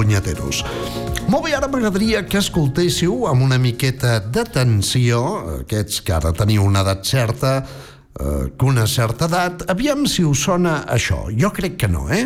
punyeteros. 0.00 0.64
Molt 1.28 1.44
bé, 1.44 1.52
ara 1.54 1.68
m'agradaria 1.68 2.24
que 2.26 2.40
escoltéssiu 2.40 3.26
amb 3.28 3.44
una 3.44 3.58
miqueta 3.60 4.16
d'atenció, 4.24 5.20
aquests 5.60 6.00
que 6.06 6.16
ara 6.16 6.32
teniu 6.36 6.64
una 6.64 6.80
edat 6.86 7.04
certa, 7.06 7.52
eh, 7.60 8.46
que 8.56 8.66
una 8.66 8.86
certa 8.88 9.28
edat, 9.28 9.66
aviam 9.70 10.06
si 10.08 10.24
us 10.24 10.46
sona 10.48 10.80
això. 10.88 11.26
Jo 11.36 11.52
crec 11.52 11.76
que 11.76 11.88
no, 11.92 12.08
eh? 12.08 12.24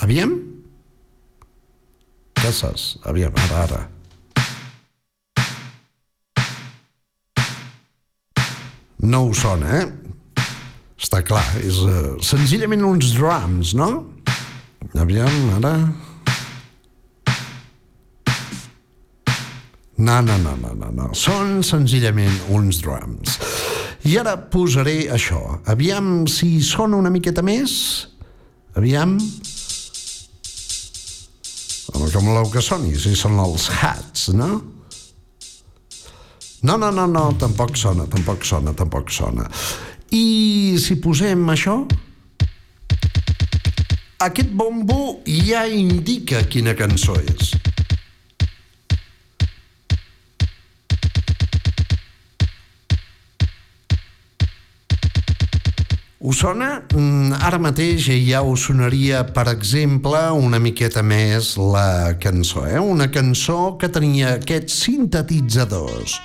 Aviam? 0.00 0.34
Saps? 2.38 2.96
Aviam, 3.04 3.34
ara, 3.44 3.62
ara. 3.66 3.80
No 9.04 9.26
us 9.28 9.42
sona, 9.44 9.82
eh? 9.82 9.88
Està 10.98 11.20
clar, 11.22 11.44
és 11.62 11.76
uh, 11.84 12.16
senzillament 12.24 12.82
uns 12.86 13.12
drums, 13.14 13.74
no? 13.78 13.90
Aviam, 14.98 15.50
ara... 15.56 15.72
No, 19.98 20.20
no, 20.22 20.38
no, 20.38 20.54
no, 20.56 20.72
no, 20.74 20.88
no. 20.94 21.08
Són 21.14 21.60
senzillament 21.66 22.34
uns 22.54 22.78
drums. 22.82 23.38
I 24.06 24.16
ara 24.20 24.36
posaré 24.50 25.08
això. 25.14 25.40
Aviam 25.70 26.26
si 26.30 26.60
sona 26.62 26.98
una 26.98 27.10
miqueta 27.14 27.42
més. 27.46 27.72
Aviam. 28.78 29.16
Home, 31.94 32.10
com 32.14 32.30
voleu 32.30 32.50
que 32.52 32.62
soni, 32.62 32.94
si 32.98 33.14
són 33.18 33.38
els 33.42 33.68
hats, 33.74 34.28
no? 34.38 34.50
No, 36.62 36.74
no, 36.74 36.90
no, 36.90 37.06
no, 37.06 37.24
tampoc 37.38 37.78
sona, 37.78 38.06
tampoc 38.10 38.46
sona, 38.46 38.74
tampoc 38.74 39.10
sona. 39.14 39.46
I 40.14 40.74
si 40.82 40.98
posem 41.02 41.42
això? 41.54 41.80
Aquest 44.18 44.48
bombo 44.50 45.20
ja 45.30 45.60
indica 45.70 46.40
quina 46.50 46.72
cançó 46.74 47.14
és. 47.22 47.52
Us 56.18 56.40
sona? 56.42 56.80
Mm, 56.90 57.38
Ara 57.46 57.60
mateix 57.62 58.08
ja 58.26 58.42
us 58.42 58.64
sonaria, 58.66 59.22
per 59.22 59.46
exemple, 59.52 60.18
una 60.34 60.58
miqueta 60.58 61.04
més 61.06 61.52
la 61.54 62.16
cançó, 62.18 62.66
eh? 62.66 62.82
Una 62.82 63.06
cançó 63.14 63.76
que 63.78 63.86
tenia 63.86 64.34
aquests 64.40 64.82
sintetitzadors. 64.82 66.18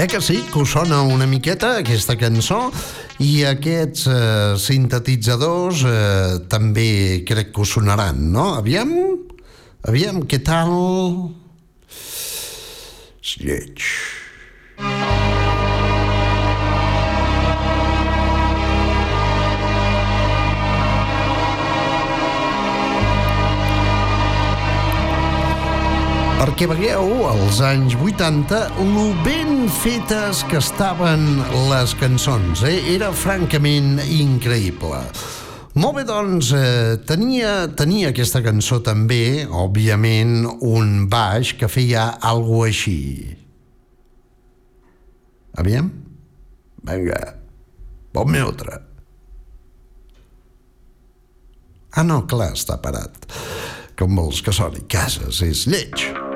Eh 0.00 0.06
que 0.06 0.22
sí, 0.22 0.38
que 0.50 0.58
us 0.58 0.70
sona 0.72 1.02
una 1.04 1.26
miqueta 1.28 1.74
aquesta 1.82 2.14
cançó 2.16 2.70
i 3.20 3.42
aquests 3.44 4.06
eh, 4.08 4.54
sintetitzadors 4.56 5.82
eh, 5.84 6.38
també 6.48 7.20
crec 7.28 7.52
que 7.52 7.60
us 7.66 7.74
sonaran, 7.76 8.22
no? 8.32 8.46
Aviam, 8.56 8.96
aviam, 9.84 10.24
què 10.24 10.40
tal? 10.40 10.72
És 13.20 13.36
lleig. 13.44 13.90
Perquè 26.40 26.64
veieu, 26.64 27.26
als 27.28 27.58
anys 27.60 27.92
80, 28.00 28.56
lo 28.94 29.10
ben 29.20 29.66
fetes 29.68 30.40
que 30.48 30.56
estaven 30.56 31.42
les 31.68 31.92
cançons. 32.00 32.62
Eh? 32.64 32.78
Era 32.94 33.10
francament 33.12 33.98
increïble. 34.00 35.02
Molt 35.76 35.98
bé, 35.98 36.04
doncs, 36.08 36.54
eh, 36.56 36.96
tenia, 37.04 37.68
tenia 37.76 38.08
aquesta 38.14 38.40
cançó 38.40 38.80
també, 38.80 39.44
òbviament, 39.44 40.46
un 40.64 41.04
baix 41.12 41.52
que 41.60 41.68
feia 41.68 42.06
algo 42.24 42.62
així. 42.64 43.36
Aviam? 45.60 45.92
Vinga, 46.88 47.20
ponme 48.16 48.40
otra. 48.48 48.80
Ah, 51.92 52.06
no, 52.06 52.22
clar, 52.24 52.54
està 52.56 52.80
parat. 52.80 53.28
Com 54.00 54.16
vols 54.16 54.40
que 54.40 54.56
soni? 54.56 54.86
Cases, 54.88 55.44
és 55.44 55.66
lleig. 55.68 56.08
I 56.08 56.29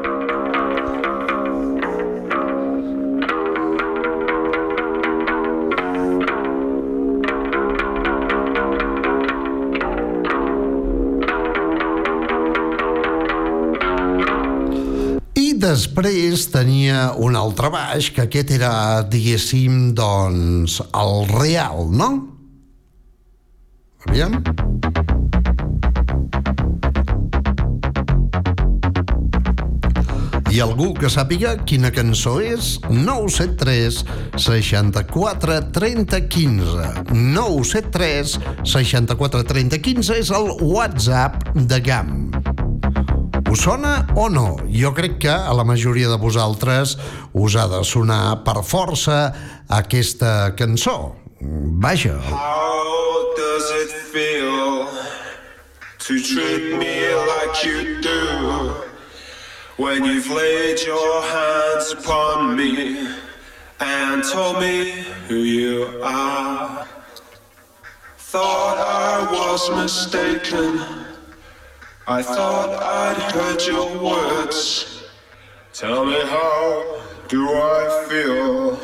després 15.84 16.46
tenia 16.48 17.10
un 17.20 17.36
altre 17.36 17.68
baix, 17.68 18.08
que 18.14 18.24
aquest 18.24 18.54
era, 18.56 19.04
diguéssim, 19.04 19.92
doncs, 19.96 20.80
el 20.96 21.26
real, 21.28 21.90
no? 21.92 22.08
Aviam. 24.08 24.40
I 30.54 30.60
algú 30.62 30.92
que 30.94 31.10
sàpiga 31.10 31.56
quina 31.66 31.90
cançó 31.90 32.36
és? 32.40 32.76
973 32.86 34.04
64 34.38 35.58
30 35.74 36.20
15. 36.30 36.92
973 37.10 38.38
64 38.62 39.44
30 39.50 39.82
15 39.90 40.20
és 40.22 40.30
el 40.30 40.52
WhatsApp 40.62 41.50
de 41.58 41.80
GAM. 41.82 42.33
Us 43.54 43.60
sona 43.62 44.04
o 44.16 44.26
no? 44.28 44.56
Jo 44.66 44.90
crec 44.90 45.20
que 45.22 45.30
a 45.30 45.52
la 45.54 45.62
majoria 45.62 46.08
de 46.10 46.16
vosaltres 46.18 46.96
us 47.38 47.54
ha 47.54 47.68
de 47.70 47.84
sonar 47.86 48.40
per 48.42 48.64
força 48.66 49.30
aquesta 49.70 50.56
cançó. 50.58 51.14
Vaja, 51.78 52.16
How 52.18 53.36
does 53.36 53.70
it 53.78 53.92
feel 54.10 54.88
to 56.02 56.18
treat 56.18 56.78
me 56.82 56.98
like 57.30 57.62
you 57.62 58.02
do 58.02 58.74
when 59.78 60.04
you've 60.04 60.30
laid 60.34 60.82
your 60.82 61.22
hands 61.22 61.94
upon 61.94 62.56
me 62.56 63.06
and 63.78 64.24
told 64.24 64.58
me 64.58 65.06
who 65.28 65.46
you 65.46 66.02
are? 66.02 66.88
Thought 68.18 68.78
I 68.82 69.30
was 69.30 69.70
mistaken. 69.70 71.03
I 72.06 72.22
thought 72.22 72.68
I'd 72.82 73.32
heard 73.32 73.62
your 73.62 73.88
words. 73.96 75.08
Tell 75.72 76.04
me 76.04 76.20
how 76.20 77.00
do 77.28 77.48
I 77.48 78.04
feel? 78.10 78.78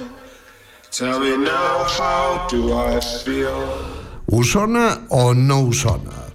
Tell 0.91 1.21
me 1.21 1.37
now 1.37 1.85
how 1.85 2.47
do 2.49 2.73
I 2.73 2.99
feel? 2.99 3.61
us 4.33 4.53
sona 4.53 5.05
o 5.11 5.35
no 5.35 5.69
us 5.69 5.83
sona? 5.83 6.31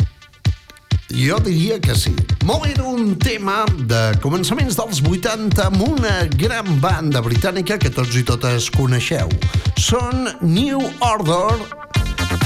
Jo 1.09 1.40
diria 1.40 1.79
que 1.81 1.95
sí. 1.95 2.13
Molt 2.45 2.68
era 2.68 2.84
un 2.84 3.16
tema 3.18 3.66
de 3.90 4.13
començaments 4.22 4.78
dels 4.78 5.01
80 5.01 5.66
amb 5.66 5.81
una 5.88 6.28
gran 6.38 6.69
banda 6.81 7.24
britànica 7.25 7.79
que 7.81 7.90
tots 7.90 8.13
i 8.13 8.22
totes 8.22 8.69
coneixeu. 8.69 9.34
Són 9.81 10.29
New 10.41 10.85
Order 11.01 11.84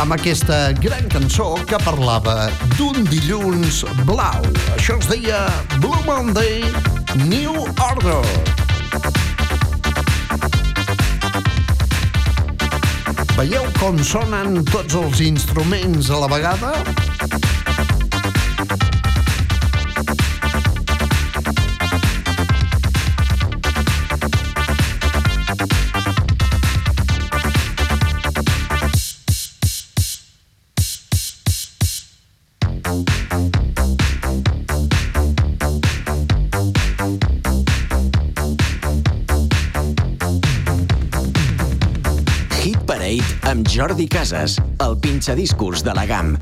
amb 0.02 0.14
aquesta 0.16 0.72
gran 0.80 1.08
cançó 1.12 1.54
que 1.70 1.78
parlava 1.84 2.50
d'un 2.78 3.04
dilluns 3.10 3.84
blau. 4.08 4.46
Això 4.76 4.98
es 5.00 5.10
deia 5.12 5.46
Blue 5.80 6.00
Monday, 6.08 6.64
New 7.28 7.56
Order. 7.84 8.24
Veieu 13.38 13.70
com 13.80 14.02
sonen 14.04 14.64
tots 14.72 14.98
els 15.00 15.22
instruments 15.24 16.12
a 16.12 16.24
la 16.26 16.32
vegada? 16.32 16.74
Amb 43.50 43.68
Jordi 43.68 44.08
Casas, 44.08 44.60
el 44.86 44.98
pinxadiscos 45.02 45.84
de 45.84 45.94
la 45.98 46.06
GAM. 46.06 46.36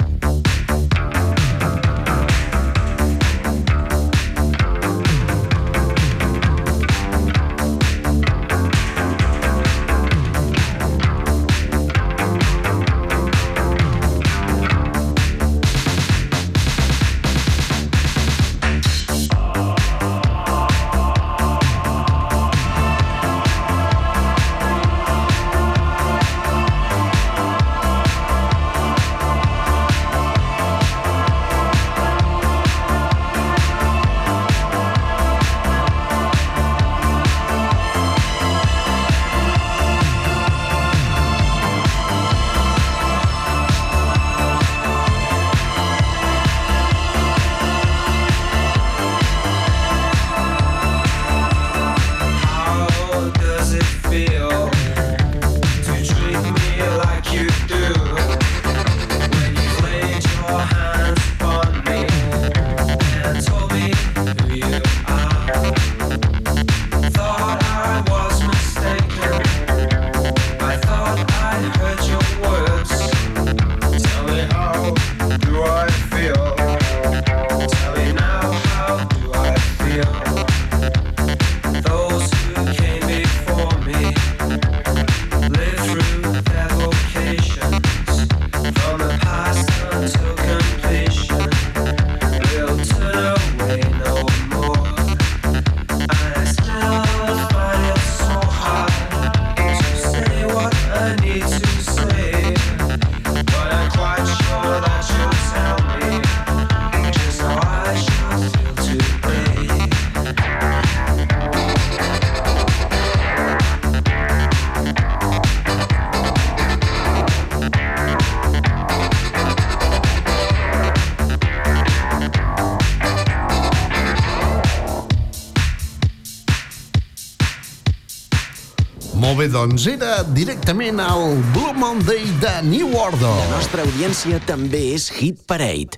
Bé, 129.48 129.54
doncs 129.54 129.86
era 129.88 130.24
directament 130.24 131.00
al 131.00 131.38
Blue 131.54 131.74
Monday 131.74 132.26
de 132.42 132.54
New 132.68 132.96
Order. 132.98 133.32
La 133.40 133.50
nostra 133.56 133.84
audiència 133.86 134.40
també 134.46 134.94
és 134.96 135.10
Hit 135.20 135.44
Parade. 135.48 135.97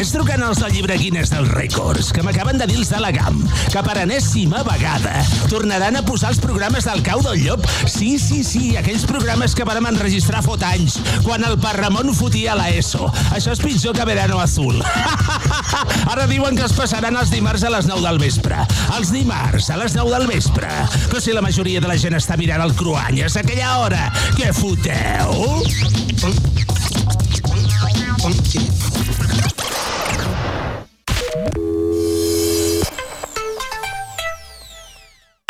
Ves 0.00 0.14
trucant 0.14 0.40
als 0.40 0.56
del 0.62 0.70
llibre 0.72 0.94
Guinness 0.96 1.28
dels 1.28 1.50
Rècords, 1.52 2.06
que 2.16 2.22
m'acaben 2.24 2.56
de 2.56 2.64
dir 2.64 2.78
els 2.80 2.88
de 2.88 2.96
la 3.02 3.10
GAM, 3.12 3.42
que 3.68 3.82
per 3.84 3.98
enèsima 4.00 4.62
vegada 4.64 5.20
tornaran 5.52 5.98
a 5.98 6.02
posar 6.06 6.30
els 6.32 6.40
programes 6.40 6.86
del 6.88 7.02
cau 7.04 7.20
del 7.20 7.42
llop. 7.42 7.68
Sí, 7.84 8.14
sí, 8.16 8.40
sí, 8.40 8.70
aquells 8.80 9.04
programes 9.04 9.52
que 9.52 9.66
vàrem 9.68 9.90
enregistrar 9.90 10.40
fot 10.46 10.64
anys, 10.64 10.96
quan 11.26 11.44
el 11.44 11.58
Parramon 11.60 12.14
fotia 12.16 12.56
la 12.56 12.70
ESO. 12.72 13.10
Això 13.36 13.52
és 13.52 13.60
pitjor 13.60 13.92
que 13.98 14.08
Verano 14.08 14.40
Azul. 14.40 14.80
Ara 16.14 16.24
diuen 16.32 16.56
que 16.56 16.64
es 16.64 16.78
passaran 16.80 17.20
els 17.20 17.36
dimarts 17.36 17.68
a 17.68 17.76
les 17.76 17.92
9 17.92 18.08
del 18.08 18.24
vespre. 18.24 18.64
Els 18.96 19.12
dimarts 19.12 19.68
a 19.68 19.76
les 19.84 20.00
9 20.00 20.16
del 20.16 20.28
vespre. 20.32 20.72
Però 21.12 21.20
si 21.20 21.36
la 21.36 21.44
majoria 21.44 21.84
de 21.84 21.92
la 21.92 22.00
gent 22.00 22.16
està 22.16 22.40
mirant 22.40 22.64
el 22.64 22.72
Cruanyes 22.72 23.36
a 23.36 23.44
aquella 23.44 23.76
hora, 23.84 24.06
què 24.40 24.48
foteu? 24.56 26.69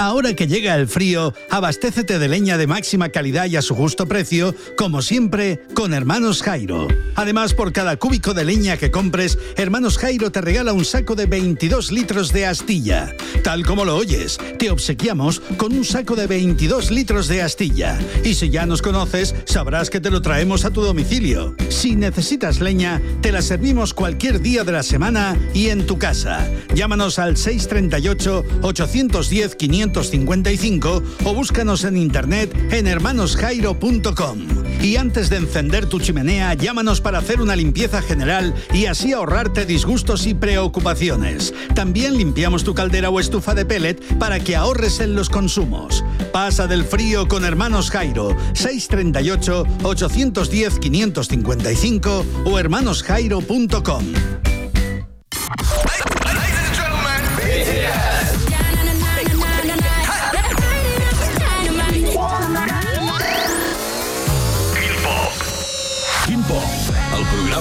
Ahora 0.00 0.32
que 0.32 0.47
llega 0.47 0.76
el 0.76 0.88
frío, 0.88 1.35
abastécete 1.50 2.19
de 2.19 2.26
leña 2.26 2.56
de 2.56 2.67
máxima 2.67 3.11
calidad 3.11 3.44
y 3.44 3.56
a 3.56 3.61
su 3.61 3.75
justo 3.75 4.08
precio, 4.08 4.55
como 4.75 5.02
siempre, 5.02 5.61
con 5.75 5.93
Hermanos 5.93 6.43
Jairo. 6.43 6.88
Además, 7.17 7.52
por 7.52 7.70
cada 7.75 7.99
cúbico 7.99 8.32
de 8.32 8.47
leña 8.47 8.79
que 8.79 8.91
compres, 8.91 9.37
Hermanos 9.58 9.99
Jairo 9.99 10.32
te 10.32 10.41
regala 10.41 10.73
un 10.73 10.87
saco 10.87 11.17
de 11.17 11.26
22 11.26 11.93
litros 11.93 12.32
de 12.32 12.47
astilla. 12.47 13.14
Tal 13.44 13.67
como 13.67 13.85
lo 13.85 13.94
oyes, 13.94 14.38
te 14.58 14.70
obsequiamos 14.70 15.41
con 15.58 15.75
un 15.75 15.85
saco 15.85 16.17
de 16.17 16.26
22 16.26 16.91
litros 16.91 17.29
de 17.29 17.43
astilla. 17.43 17.99
Y 18.25 18.32
si 18.32 18.49
ya 18.49 18.64
nos 18.64 18.81
conoces, 18.81 19.35
sabrás 19.44 19.91
que 19.91 20.00
te 20.00 20.11
lo 20.11 20.23
traemos 20.23 20.64
a 20.64 20.70
tu 20.70 20.81
domicilio. 20.81 21.55
Si 21.69 21.94
necesitas 21.94 22.61
leña, 22.61 23.02
te 23.20 23.32
la 23.32 23.43
servimos 23.43 23.93
cualquier 23.93 24.41
día 24.41 24.64
de 24.64 24.73
la 24.73 24.82
semana 24.82 25.37
y 25.52 25.69
en 25.69 25.87
tu 25.87 25.99
casa. 25.99 26.49
Llámanos 26.75 27.19
al 27.19 27.37
638 27.37 28.44
810 28.62 29.56
500 29.56 29.89
555 29.90 31.02
o 31.25 31.34
búscanos 31.34 31.84
en 31.84 31.96
internet 31.96 32.54
en 32.70 32.87
hermanosjairo.com. 32.87 34.38
Y 34.81 34.96
antes 34.96 35.28
de 35.28 35.37
encender 35.37 35.87
tu 35.87 36.00
chimenea, 36.00 36.54
llámanos 36.54 37.00
para 37.00 37.18
hacer 37.18 37.40
una 37.40 37.56
limpieza 37.56 38.00
general 38.00 38.54
y 38.73 38.87
así 38.87 39.12
ahorrarte 39.12 39.66
disgustos 39.66 40.26
y 40.26 40.35
preocupaciones. 40.35 41.52
También 41.75 42.16
limpiamos 42.16 42.64
tu 42.64 42.75
caldera 42.75 43.11
o 43.11 43.20
estufa 43.20 43.54
de 43.54 43.66
pellet 43.66 44.00
para 44.18 44.40
que 44.40 44.56
ahorres 44.56 45.00
en 45.00 45.14
los 45.14 45.28
consumos. 45.28 46.04
Pasa 46.32 46.66
del 46.66 46.85
frío 46.85 47.28
con 47.28 47.44
Hermanos 47.44 47.90
Jairo, 47.90 48.37
638 48.54 49.64
810 49.82 50.78
555 50.78 52.25
o 52.47 52.59
hermanosjairo.com. 52.59 54.04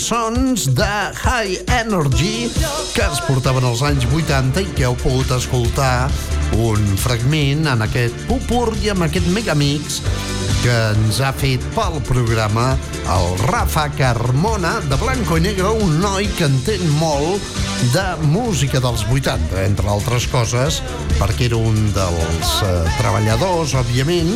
Cançons 0.00 0.64
de 0.72 0.84
High 1.12 1.58
Energy 1.68 2.48
que 2.94 3.02
es 3.04 3.18
portaven 3.26 3.66
als 3.68 3.82
anys 3.84 4.06
80 4.08 4.62
i 4.62 4.68
que 4.72 4.86
heu 4.88 4.94
pogut 4.96 5.28
escoltar 5.36 6.08
un 6.56 6.86
fragment 6.96 7.68
en 7.68 7.84
aquest 7.84 8.16
pupur 8.24 8.70
i 8.80 8.88
amb 8.94 9.04
aquest 9.04 9.28
megamix 9.34 9.98
que 10.62 10.72
ens 10.94 11.20
ha 11.20 11.34
fet 11.36 11.60
pel 11.76 12.00
programa 12.08 12.70
el 13.12 13.28
Rafa 13.42 13.90
Carmona 13.98 14.78
de 14.88 14.96
Blanco 15.02 15.36
i 15.36 15.44
Negro, 15.44 15.74
un 15.76 16.00
noi 16.00 16.30
que 16.38 16.48
entén 16.48 16.86
molt 16.96 17.52
de 17.92 18.06
música 18.24 18.80
dels 18.80 19.04
80, 19.04 19.66
entre 19.66 19.92
altres 19.92 20.30
coses, 20.32 20.80
perquè 21.20 21.50
era 21.50 21.60
un 21.60 21.76
dels 21.92 22.56
eh, 22.64 22.74
treballadors, 22.96 23.76
òbviament, 23.84 24.32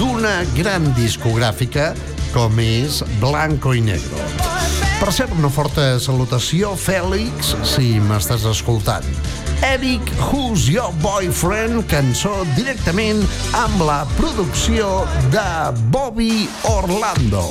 d'una 0.00 0.40
gran 0.58 0.90
discogràfica 0.98 1.92
com 2.34 2.58
és 2.62 3.04
Blanco 3.22 3.74
i 3.74 3.86
Negro. 3.86 4.19
Per 5.00 5.08
cert, 5.16 5.32
una 5.32 5.48
forta 5.48 5.84
salutació, 5.96 6.74
Fèlix, 6.76 7.54
si 7.64 7.94
m'estàs 8.04 8.42
escoltant. 8.50 9.06
Eric, 9.64 10.10
Who's 10.26 10.66
Your 10.68 10.92
Boyfriend, 11.00 11.86
cançó 11.88 12.42
directament 12.52 13.22
amb 13.56 13.80
la 13.88 14.02
producció 14.18 14.90
de 15.32 15.46
Bobby 15.88 16.44
Orlando. 16.68 17.46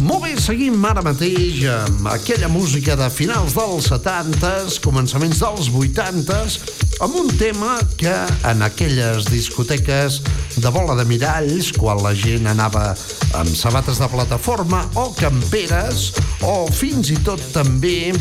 Molt 0.00 0.24
bé, 0.24 0.32
seguim 0.40 0.80
ara 0.88 1.04
mateix 1.04 1.60
amb 1.70 2.08
aquella 2.14 2.48
música 2.48 2.96
de 2.96 3.10
finals 3.12 3.52
dels 3.56 3.90
70s, 3.92 4.80
començaments 4.84 5.44
dels 5.44 5.68
80s, 5.68 6.56
amb 7.04 7.20
un 7.20 7.28
tema 7.36 7.76
que 8.00 8.16
en 8.48 8.64
aquelles 8.64 9.28
discoteques 9.28 10.22
de 10.56 10.72
bola 10.72 10.96
de 10.96 11.04
miralls, 11.04 11.70
quan 11.76 12.00
la 12.00 12.16
gent 12.16 12.48
anava 12.48 12.94
amb 13.34 13.50
sabates 13.56 13.98
de 13.98 14.08
plataforma 14.10 14.84
o 14.94 15.08
camperes, 15.18 16.12
o 16.46 16.66
fins 16.70 17.10
i 17.10 17.18
tot 17.26 17.42
també 17.54 18.12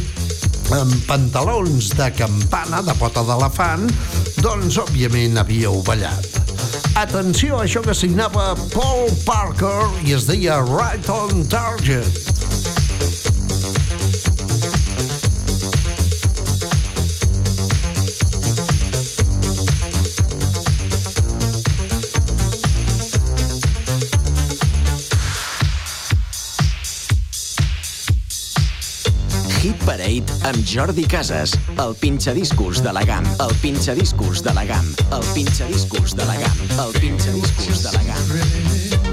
amb 0.74 0.93
pantalons 1.05 1.91
de 1.98 2.10
campana 2.17 2.82
de 2.86 2.96
pota 2.98 3.22
d'elefant, 3.27 3.86
doncs 4.41 4.79
òbviament 4.82 5.38
havíeu 5.41 5.82
ballat. 5.86 6.41
Atenció 7.00 7.60
a 7.60 7.67
això 7.67 7.84
que 7.86 7.96
signava 7.98 8.53
Paul 8.74 9.10
Parker 9.25 9.89
i 10.08 10.17
es 10.17 10.27
deia 10.29 10.62
Right 10.65 11.10
on 11.13 11.46
Target. 11.50 12.33
Parade 30.13 30.46
amb 30.46 30.67
Jordi 30.67 31.05
Casas, 31.08 31.55
el 31.77 31.96
pinxadiscos 31.96 32.84
de 32.84 32.93
la 32.93 33.03
GAM, 33.03 33.25
el 33.39 33.55
pinxadiscos 33.62 34.43
de 34.43 34.53
la 34.53 34.65
GAM, 34.65 34.86
el 35.12 35.25
pinxadiscos 35.34 36.15
de 36.15 36.25
la 36.25 36.36
GAM, 36.36 36.58
el 36.86 37.00
pinxadiscos 37.00 37.84
de 37.84 37.91
la 37.98 38.03
GAM. 38.03 39.12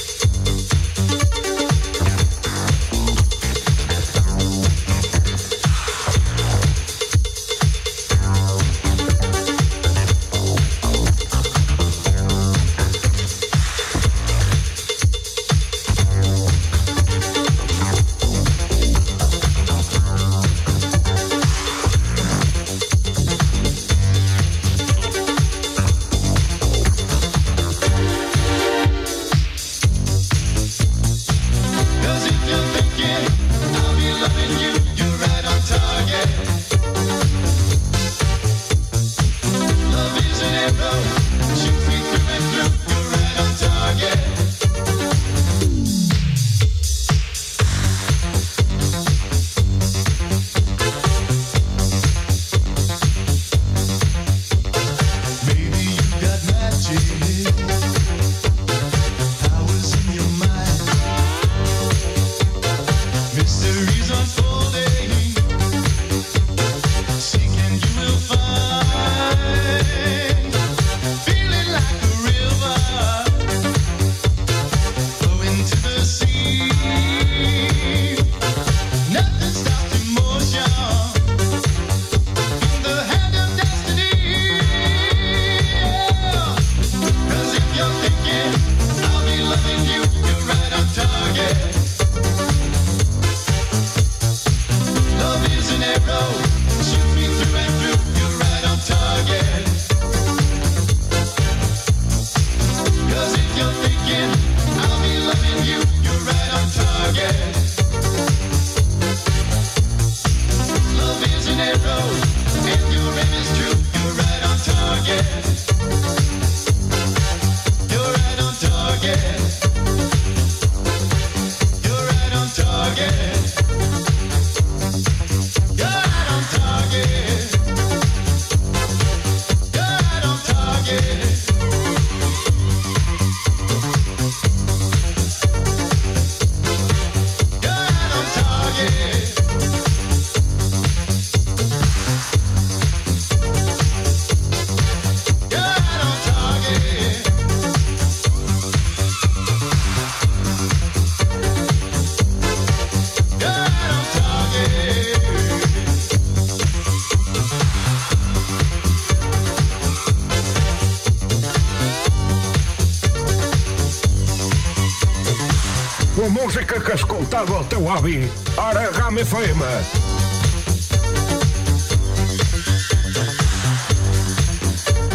Música 166.51 166.83
que 166.83 166.95
escoltava 166.99 167.61
el 167.61 167.67
teu 167.71 167.85
avi, 167.87 168.29
ara 168.59 168.89
GAM 168.91 169.17
FM. 169.21 169.67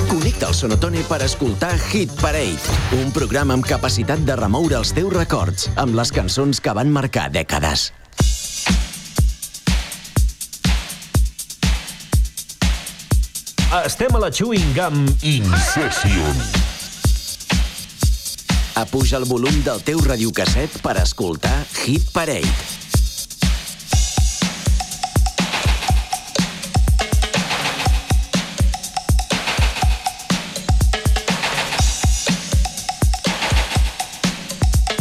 Connecta 0.08 0.48
el 0.48 0.54
Sonotone 0.56 1.02
per 1.04 1.18
escoltar 1.26 1.74
Hit 1.90 2.14
Parade, 2.22 2.78
un 3.02 3.12
programa 3.12 3.52
amb 3.52 3.68
capacitat 3.68 4.22
de 4.24 4.36
remoure 4.40 4.78
els 4.80 4.94
teus 4.96 5.12
records 5.12 5.68
amb 5.76 5.92
les 5.98 6.08
cançons 6.08 6.56
que 6.56 6.72
van 6.72 6.88
marcar 6.94 7.28
dècades. 7.34 7.90
Estem 13.84 14.16
a 14.16 14.24
la 14.24 14.32
Chewing 14.32 14.72
Gum 14.72 15.04
Incession. 15.20 16.75
Apuja 18.76 19.16
el 19.16 19.24
volum 19.24 19.62
del 19.64 19.80
teu 19.80 20.02
radiocasset 20.04 20.74
per 20.84 20.98
escoltar 21.00 21.54
Hit 21.80 22.10
Parade. 22.12 22.44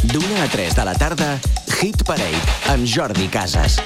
D'una 0.07 0.45
a 0.45 0.47
3 0.55 0.79
de 0.79 0.87
la 0.87 0.95
tarda, 0.95 1.35
Hit 1.75 2.07
Parade 2.07 2.59
amb 2.71 2.87
Jordi 2.87 3.27
Casas. 3.27 3.81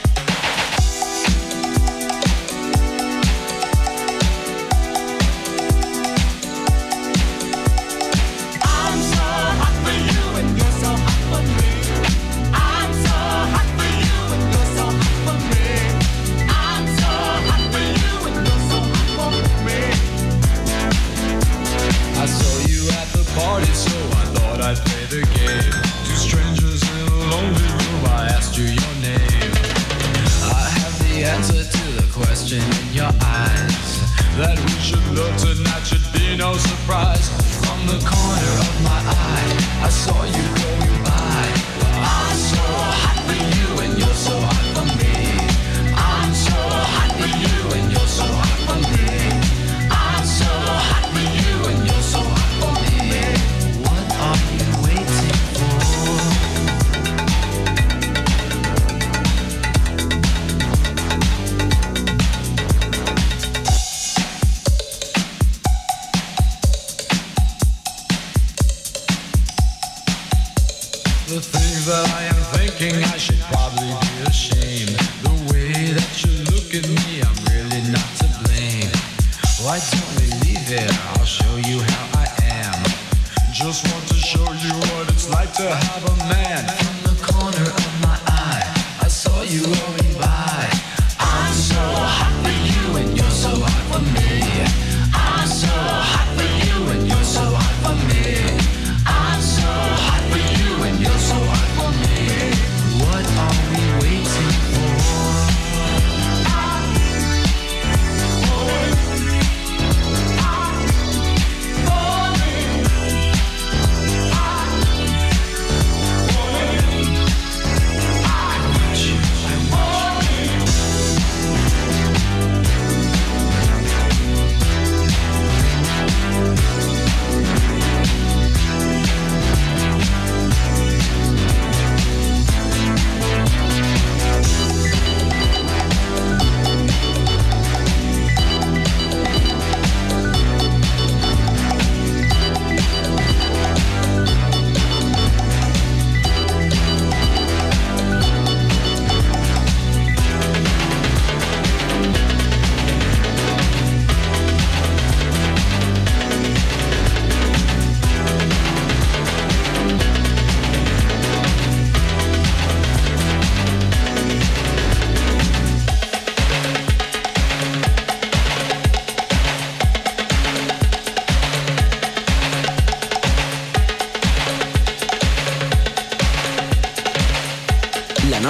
The 71.30 71.40
things 71.40 71.86
that 71.86 72.10
I 72.18 72.24
am 72.24 72.42
thinking, 72.58 73.04
I 73.04 73.18
should 73.18 73.38
probably 73.52 73.94
be 74.02 74.28
ashamed. 74.28 75.19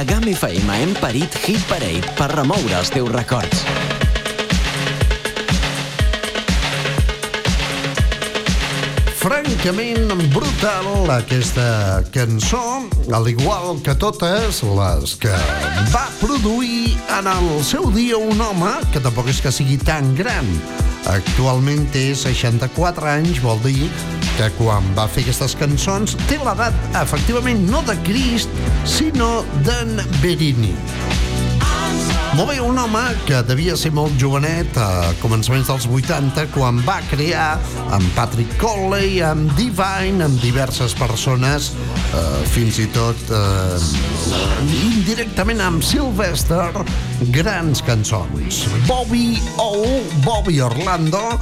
A 0.00 0.04
GAM 0.04 0.24
FM 0.24 0.70
hem 0.72 0.92
parit 0.96 1.34
Hit 1.44 1.60
Parade 1.68 2.08
per 2.16 2.30
remoure 2.32 2.72
els 2.72 2.88
teus 2.88 3.10
records. 3.12 3.66
Francament 9.20 10.08
brutal 10.32 11.12
aquesta 11.12 12.00
cançó, 12.14 12.62
al 13.12 13.28
igual 13.28 13.82
que 13.84 13.92
totes 14.00 14.62
les 14.64 15.18
que 15.20 15.36
va 15.92 16.06
produir 16.22 16.96
en 17.18 17.28
el 17.34 17.50
seu 17.60 17.92
dia 17.92 18.16
un 18.16 18.40
home 18.40 18.72
que 18.94 19.04
tampoc 19.04 19.28
és 19.28 19.44
que 19.44 19.52
sigui 19.52 19.76
tan 19.84 20.14
gran. 20.16 20.48
Actualment 21.12 21.84
té 21.92 22.14
64 22.16 23.12
anys, 23.18 23.44
vol 23.44 23.60
dir 23.68 23.92
que 24.40 24.48
quan 24.56 24.86
va 24.96 25.04
fer 25.04 25.20
aquestes 25.20 25.52
cançons 25.60 26.14
té 26.24 26.38
l'edat, 26.40 26.76
efectivament, 26.96 27.60
no 27.68 27.82
de 27.84 27.92
Crist, 28.06 28.48
sinó 28.88 29.42
d'en 29.66 29.98
Berini. 30.22 30.70
Molt 32.38 32.48
bé, 32.48 32.54
un 32.64 32.78
home 32.80 33.02
que 33.28 33.42
devia 33.44 33.74
ser 33.76 33.90
molt 33.92 34.14
jovenet 34.16 34.78
a 34.80 35.10
començaments 35.20 35.68
dels 35.68 35.84
80 35.90 36.46
quan 36.54 36.78
va 36.86 37.00
crear 37.10 37.58
amb 37.92 38.06
Patrick 38.16 38.54
Colley, 38.62 39.18
amb 39.26 39.50
Divine, 39.58 40.24
amb 40.24 40.40
diverses 40.40 40.94
persones, 40.96 41.72
eh, 42.14 42.22
fins 42.54 42.78
i 42.80 42.86
tot 42.94 43.34
eh, 43.36 43.76
indirectament 44.86 45.60
amb 45.66 45.84
Sylvester, 45.84 46.70
grans 47.34 47.84
cançons. 47.84 48.64
Bobby 48.88 49.34
O, 49.60 50.00
Bobby 50.24 50.62
Orlando, 50.64 51.36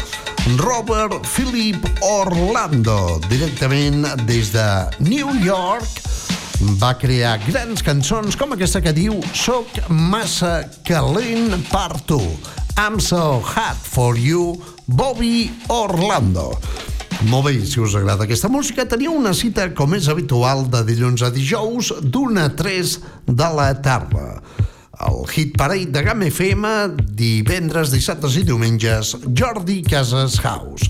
Robert 0.56 1.26
Philip 1.26 1.84
Orlando, 2.00 3.20
directament 3.28 4.06
des 4.24 4.48
de 4.54 4.64
New 5.04 5.34
York, 5.44 6.00
va 6.80 6.94
crear 6.96 7.34
grans 7.44 7.82
cançons 7.84 8.38
com 8.38 8.54
aquesta 8.54 8.80
que 8.80 8.94
diu 8.96 9.18
Soc 9.36 9.76
massa 9.92 10.62
calent 10.88 11.52
per 11.68 12.00
tu. 12.08 12.20
I'm 12.78 12.96
so 13.02 13.42
hot 13.44 13.76
for 13.82 14.16
you, 14.16 14.56
Bobby 14.86 15.50
Orlando. 15.68 16.54
Molt 17.28 17.50
bé, 17.50 17.54
si 17.66 17.82
us 17.82 17.98
agrada 17.98 18.24
aquesta 18.24 18.48
música, 18.48 18.86
teniu 18.88 19.12
una 19.18 19.34
cita, 19.34 19.68
com 19.74 19.96
és 19.98 20.08
habitual, 20.08 20.64
de 20.70 20.84
dilluns 20.86 21.26
a 21.26 21.32
dijous, 21.34 21.92
d'una 22.00 22.48
a 22.48 22.54
3 22.56 22.96
de 23.26 23.52
la 23.58 23.72
tarda. 23.82 24.38
El 24.98 25.26
Hit 25.30 25.56
Parade 25.56 25.92
de 25.94 26.02
GAM 26.02 26.22
FM, 26.26 26.68
divendres, 27.14 27.92
dissabtes 27.94 28.34
i 28.40 28.42
diumenges, 28.42 29.12
Jordi 29.30 29.78
Casas 29.86 30.40
House. 30.42 30.88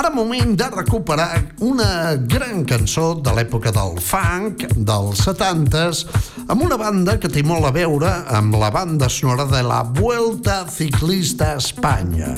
Ara 0.00 0.08
moment 0.14 0.54
de 0.56 0.68
recuperar 0.72 1.42
una 1.60 2.14
gran 2.16 2.64
cançó 2.64 3.12
de 3.20 3.34
l'època 3.36 3.72
del 3.76 4.00
funk, 4.00 4.64
dels 4.76 5.20
70s, 5.26 6.06
amb 6.48 6.64
una 6.64 6.80
banda 6.80 7.18
que 7.20 7.28
té 7.28 7.44
molt 7.44 7.68
a 7.68 7.74
veure 7.76 8.14
amb 8.32 8.56
la 8.62 8.72
banda 8.72 9.10
sonora 9.12 9.44
de 9.50 9.60
la 9.66 9.82
Vuelta 9.84 10.62
Ciclista 10.70 11.52
a 11.52 11.60
Espanya. 11.60 12.32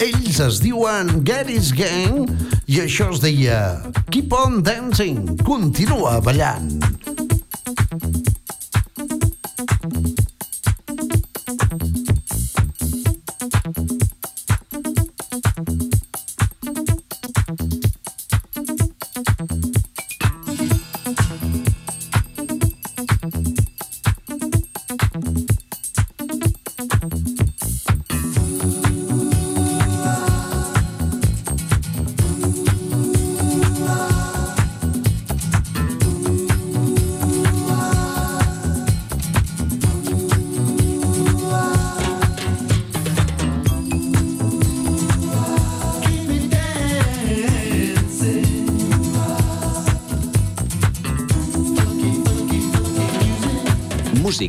Ells 0.00 0.40
es 0.40 0.62
diuen 0.64 1.20
Gary's 1.22 1.68
Gang 1.76 2.32
i 2.64 2.80
això 2.80 3.12
es 3.12 3.20
deia 3.22 3.60
Keep 4.08 4.32
on 4.40 4.62
Dancing, 4.64 5.36
continua 5.44 6.16
ballant. 6.24 6.91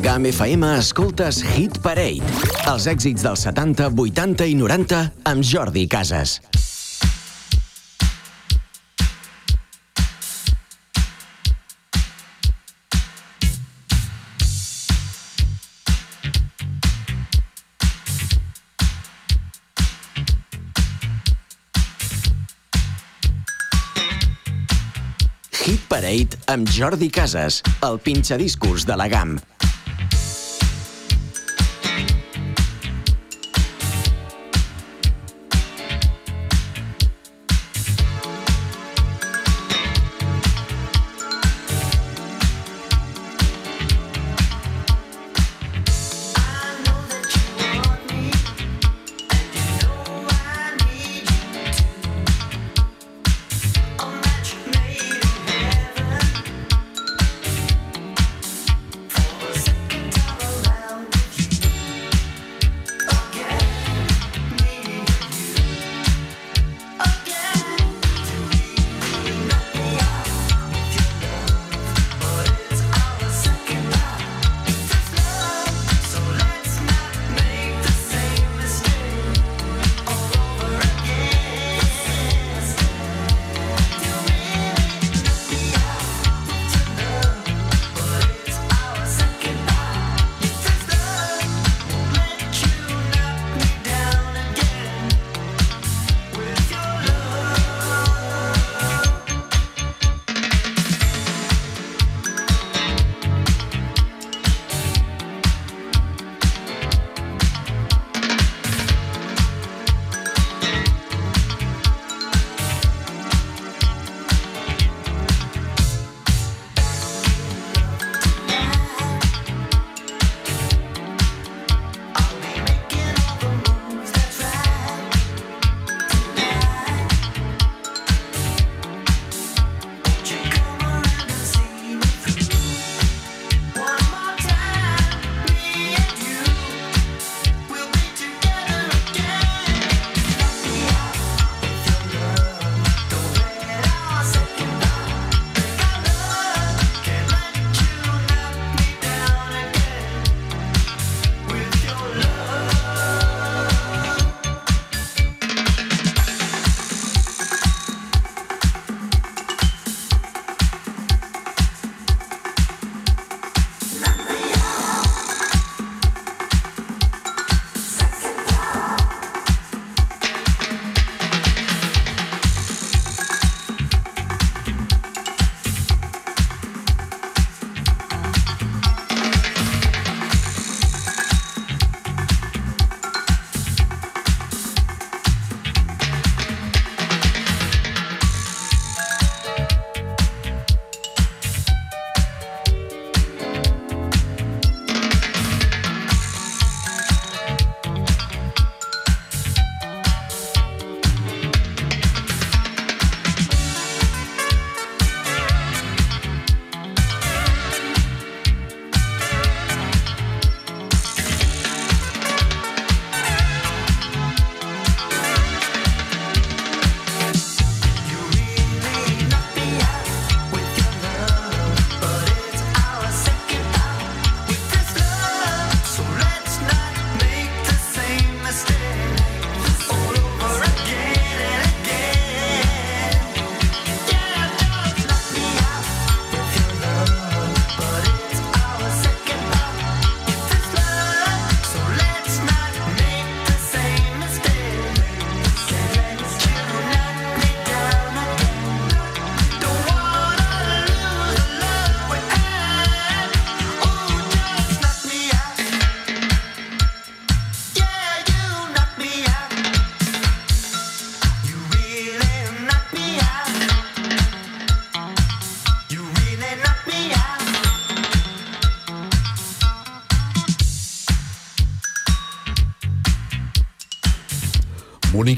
GAM 0.00 0.26
FM 0.26 0.66
escoltes 0.78 1.40
Hit 1.56 1.78
Parade. 1.82 2.22
Els 2.70 2.86
èxits 2.90 3.24
dels 3.24 3.40
70, 3.46 3.88
80 3.98 4.46
i 4.46 4.54
90 4.54 5.00
amb 5.26 5.42
Jordi 5.42 5.86
Casas. 5.90 6.38
Hit 25.64 25.84
Parade 25.90 26.38
amb 26.46 26.70
Jordi 26.70 27.10
Casas, 27.10 27.62
el 27.82 27.98
pinxadiscos 27.98 28.86
de 28.86 28.96
la 28.96 29.08
GAM. 29.08 29.38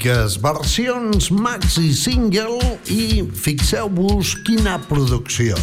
Boniques 0.01 0.37
versions 0.41 1.31
maxi 1.31 1.93
single 1.93 2.57
i 2.89 3.21
fixeu-vos 3.37 4.33
quina 4.47 4.79
producció. 4.89 5.57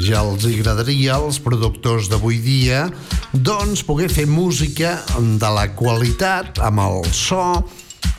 Ja 0.00 0.22
els 0.24 0.46
agradaria 0.48 1.18
als 1.18 1.38
productors 1.42 2.08
d'avui 2.08 2.38
dia 2.40 2.86
doncs 3.34 3.82
poder 3.84 4.08
fer 4.08 4.24
música 4.26 4.96
de 5.18 5.50
la 5.52 5.66
qualitat, 5.76 6.58
amb 6.58 6.80
el 6.80 7.04
so, 7.12 7.60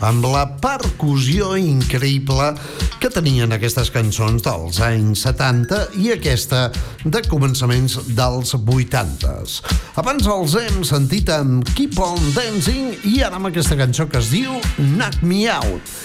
amb 0.06 0.26
la 0.30 0.46
percussió 0.62 1.56
increïble 1.58 2.54
que 3.02 3.10
tenien 3.10 3.50
aquestes 3.56 3.90
cançons 3.90 4.44
dels 4.46 4.78
anys 4.86 5.24
70 5.26 5.80
i 6.04 6.12
aquesta 6.14 6.68
de 7.02 7.22
començaments 7.26 7.96
dels 8.14 8.54
80s. 8.54 9.56
Abans 9.98 10.28
els 10.30 10.54
hem 10.62 10.84
sentit 10.86 11.32
amb 11.34 11.66
Keep 11.74 11.98
On 11.98 12.22
Dancing 12.36 12.94
i 13.10 13.24
ara 13.26 13.40
amb 13.40 13.50
aquesta 13.50 13.78
cançó 13.80 14.06
que 14.06 14.22
es 14.22 14.30
diu 14.30 14.54
Knock 14.78 15.26
Me 15.26 15.48
Out. 15.50 15.96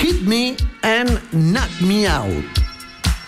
Hit 0.00 0.26
Me 0.26 0.56
and 0.82 1.20
Knock 1.30 1.80
Me 1.86 2.02
Out. 2.10 2.60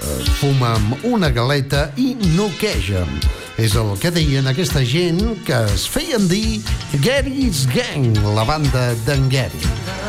Eh, 0.03 0.19
Fuma'm 0.41 0.97
una 1.15 1.31
galeta 1.31 1.93
i 1.95 2.17
noqueja'm. 2.35 3.21
És 3.63 3.79
el 3.79 3.95
que 4.03 4.11
deien 4.11 4.51
aquesta 4.51 4.83
gent 4.83 5.23
que 5.47 5.63
es 5.71 5.87
feien 5.87 6.27
dir 6.27 6.59
Gary's 7.05 7.69
Gang, 7.71 8.17
la 8.35 8.49
banda 8.49 8.89
d'en 9.07 9.31
Gary. 9.31 10.02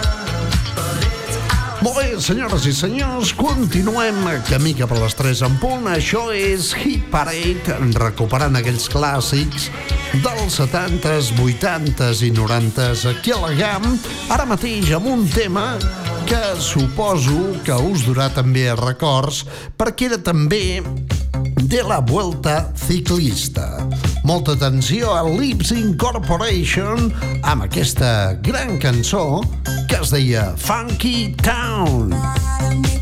Molt 1.83 1.97
bé, 1.99 2.13
senyores 2.23 2.63
i 2.63 2.71
senyors, 2.71 3.33
continuem 3.35 4.21
camí 4.47 4.71
cap 4.77 4.93
a 4.95 4.99
les 5.01 5.15
3 5.19 5.41
en 5.49 5.57
punt. 5.59 5.89
Això 5.91 6.21
és 6.31 6.69
Hit 6.79 7.09
Parade, 7.11 7.75
recuperant 7.99 8.55
aquells 8.55 8.85
clàssics 8.93 9.67
dels 10.23 10.55
70s, 10.61 11.33
80s 11.35 12.23
i 12.23 12.31
90s 12.31 13.03
aquí 13.11 13.35
a 13.35 13.41
la 13.41 13.51
GAM, 13.59 13.89
ara 14.31 14.47
mateix 14.47 14.93
amb 14.95 15.11
un 15.11 15.27
tema 15.35 15.73
que 16.29 16.41
suposo 16.63 17.57
que 17.67 17.75
us 17.91 18.07
durà 18.07 18.29
també 18.31 18.69
records, 18.79 19.43
perquè 19.75 20.13
era 20.13 20.23
també 20.23 20.79
de 21.67 21.83
la 21.83 21.99
Vuelta 21.99 22.61
Ciclista. 22.87 24.12
Molta 24.23 24.53
atenció 24.55 25.11
a 25.11 25.23
Lips 25.27 25.73
Incorporation 25.75 27.09
amb 27.43 27.65
aquesta 27.65 28.39
gran 28.45 28.77
cançó 28.79 29.43
que 29.91 29.99
es 29.99 30.15
deia 30.15 30.53
Funky 30.55 31.35
Town. 31.43 32.15
Connecta 32.15 32.92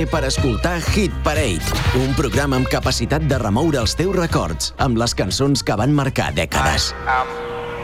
Sonotone 0.00 0.06
per 0.06 0.24
escoltar 0.24 0.80
Hit 0.94 1.12
Parade, 1.22 1.60
un 2.00 2.14
programa 2.14 2.56
amb 2.56 2.68
capacitat 2.68 3.22
de 3.28 3.36
remoure 3.38 3.80
els 3.80 3.94
teus 3.96 4.14
records 4.16 4.72
amb 4.78 4.96
les 4.96 5.12
cançons 5.14 5.62
que 5.62 5.76
van 5.76 5.92
marcar 5.92 6.32
dècades. 6.32 6.94
am 7.06 7.28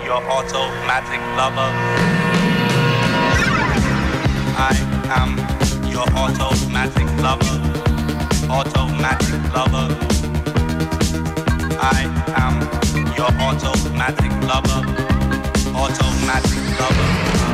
your 0.04 0.22
automatic 0.30 1.20
lover. 1.36 1.72
I 4.56 4.76
am 5.12 5.36
your 5.90 6.08
automatic 6.16 7.08
lover. 7.20 7.60
Automatic 8.48 9.40
lover. 9.52 9.88
I 11.82 12.08
am 12.36 12.60
your 13.16 13.32
automatic 13.40 14.32
lover. 14.48 14.82
Automatic 15.74 16.62
lover. 16.80 17.45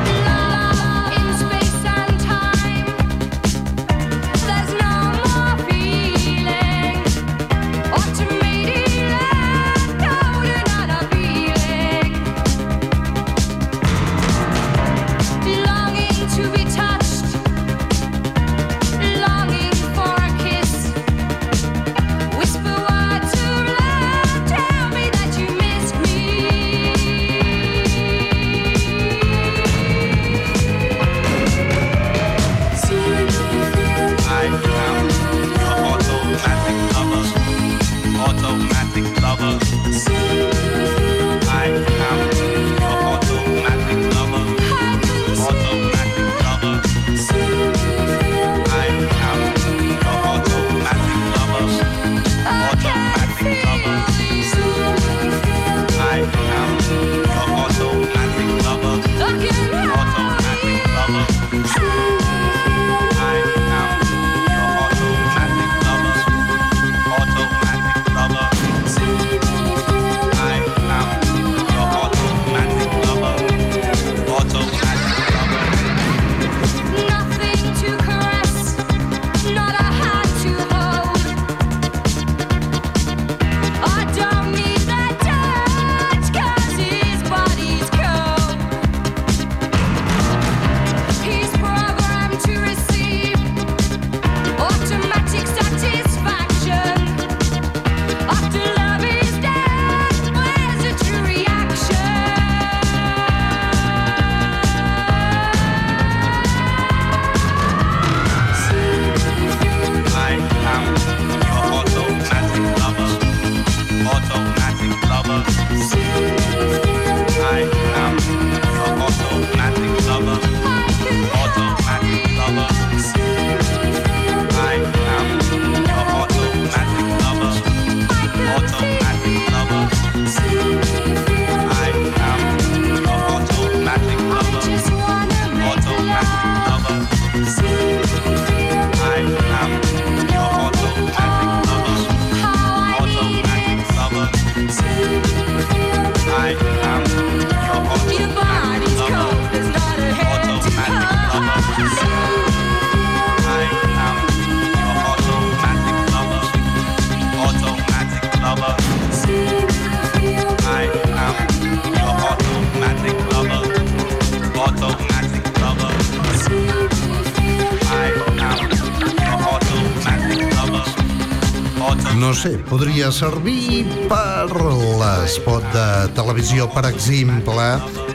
Servir 173.13 173.85
per 174.09 174.49
l'espot 174.97 175.65
de 175.75 175.87
televisió, 176.17 176.65
per 176.73 176.87
exemple, 176.89 177.67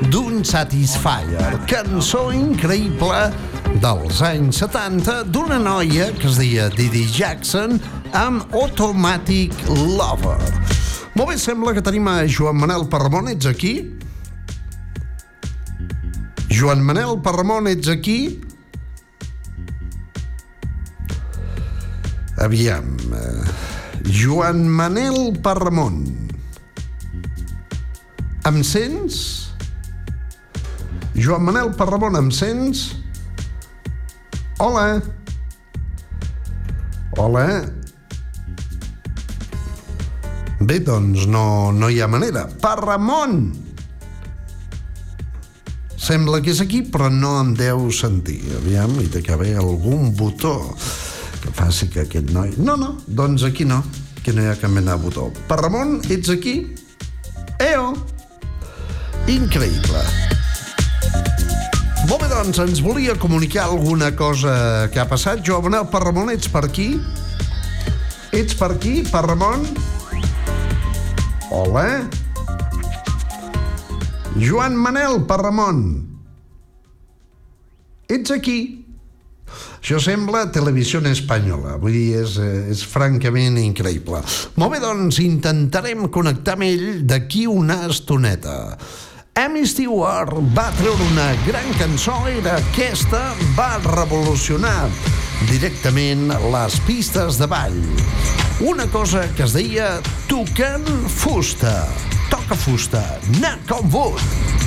d'un 0.09 0.41
Satisfyer, 0.45 1.51
cançó 1.69 2.23
increïble 2.33 3.19
dels 3.83 4.21
anys 4.25 4.63
70 4.63 5.19
d'una 5.29 5.59
noia 5.61 6.09
que 6.17 6.25
es 6.31 6.39
deia 6.41 6.65
Didi 6.73 7.05
Jackson 7.13 7.77
amb 8.17 8.57
Automatic 8.57 9.53
Lover. 9.69 10.41
Molt 11.13 11.29
bé, 11.29 11.37
sembla 11.41 11.75
que 11.77 11.85
tenim 11.85 12.09
a 12.09 12.23
Joan 12.25 12.57
Manel 12.57 12.87
Parramon, 12.89 13.29
ets 13.29 13.49
aquí? 13.49 13.75
Joan 16.49 16.81
Manel 16.81 17.19
Parramon, 17.21 17.69
ets 17.69 17.93
aquí? 17.93 18.19
Aviam... 22.41 22.96
Joan 24.27 24.67
Manel 24.67 25.39
Parramon. 25.39 26.03
Em 28.43 28.57
sents? 28.59 29.47
Joan 31.15 31.45
Manel 31.47 31.69
Parramon, 31.79 32.17
em 32.19 32.27
sents? 32.35 32.81
Hola. 34.59 34.99
Hola. 37.15 37.45
Bé, 40.59 40.81
doncs 40.83 41.23
no, 41.31 41.71
no 41.71 41.87
hi 41.87 42.01
ha 42.03 42.09
manera. 42.11 42.49
Parramon! 42.59 43.37
Sembla 45.95 46.41
que 46.43 46.51
és 46.51 46.59
aquí, 46.65 46.81
però 46.83 47.07
no 47.07 47.37
em 47.45 47.53
deu 47.55 47.87
sentir. 47.95 48.41
Aviam, 48.59 48.99
hi 48.99 49.07
té 49.07 49.23
que 49.23 49.37
haver 49.37 49.53
algun 49.61 50.11
botó 50.19 50.57
que 51.39 51.55
faci 51.55 51.87
que 51.87 52.03
aquest 52.03 52.35
noi... 52.35 52.51
No, 52.59 52.75
no, 52.75 52.97
doncs 53.07 53.47
aquí 53.47 53.63
no, 53.63 53.79
que 54.27 54.33
no 54.35 54.43
hi 54.43 54.49
ha 54.51 54.57
cap 54.59 54.71
mena 54.75 54.97
de 54.97 54.99
botó. 54.99 55.29
Per 55.47 55.55
Ramon, 55.61 56.01
ets 56.11 56.27
aquí? 56.27 56.57
Eo! 57.63 57.93
Increïble. 59.31 60.01
Molt 62.09 62.25
bé, 62.25 62.27
doncs, 62.27 62.59
ens 62.59 62.81
volia 62.83 63.15
comunicar 63.15 63.69
alguna 63.69 64.09
cosa 64.19 64.89
que 64.91 64.99
ha 64.99 65.07
passat. 65.07 65.39
Jo, 65.47 65.61
Manel, 65.63 65.87
per 65.87 66.01
Ramon, 66.03 66.33
ets 66.33 66.51
per 66.51 66.65
aquí? 66.67 66.89
Ets 68.35 68.57
per 68.59 68.73
aquí, 68.75 68.97
per 69.07 69.23
Ramon? 69.29 69.63
Hola? 71.47 71.87
Joan 74.35 74.75
Manel, 74.75 75.21
per 75.23 75.39
Ramon. 75.39 75.85
Ets 78.11 78.35
aquí? 78.35 78.76
Això 79.87 80.01
sembla 80.03 80.49
televisió 80.51 80.99
espanyola, 81.07 81.77
vull 81.79 81.93
dir, 81.95 82.17
és, 82.19 82.33
eh, 82.43 82.71
és 82.73 82.81
francament 82.83 83.55
increïble. 83.55 84.19
Molt 84.59 84.73
bé, 84.73 84.81
doncs 84.83 85.21
intentarem 85.23 86.09
connectar 86.11 86.57
amb 86.57 86.63
ell 86.63 87.07
d'aquí 87.07 87.45
una 87.47 87.87
estoneta. 87.87 88.77
Amy 89.39 89.63
Stewart 89.65 90.33
va 90.51 90.73
treure 90.75 91.07
una 91.13 91.29
gran 91.47 91.71
cançó, 91.79 92.27
era 92.27 92.57
aquesta, 92.57 93.31
va 93.55 93.79
revolucionar 93.87 94.89
directament 95.47 96.35
les 96.51 96.79
pistes 96.83 97.39
de 97.39 97.47
ball. 97.47 97.79
Una 98.59 98.91
cosa 98.91 99.23
que 99.37 99.47
es 99.47 99.55
deia 99.55 100.01
tocant 100.27 100.83
fusta. 101.07 101.87
Toca 102.27 102.59
fusta, 102.59 103.21
knock 103.39 103.71
on 103.71 103.87
wood. 103.93 104.66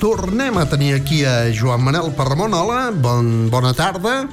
Tornem 0.00 0.58
a 0.58 0.66
tenir 0.68 0.94
aquí 0.94 1.24
a 1.24 1.52
Joan 1.52 1.84
Manel 1.84 2.12
Parramon. 2.16 2.54
Hola, 2.54 2.90
bon, 2.90 3.48
bona 3.50 3.72
tarda. 3.74 4.26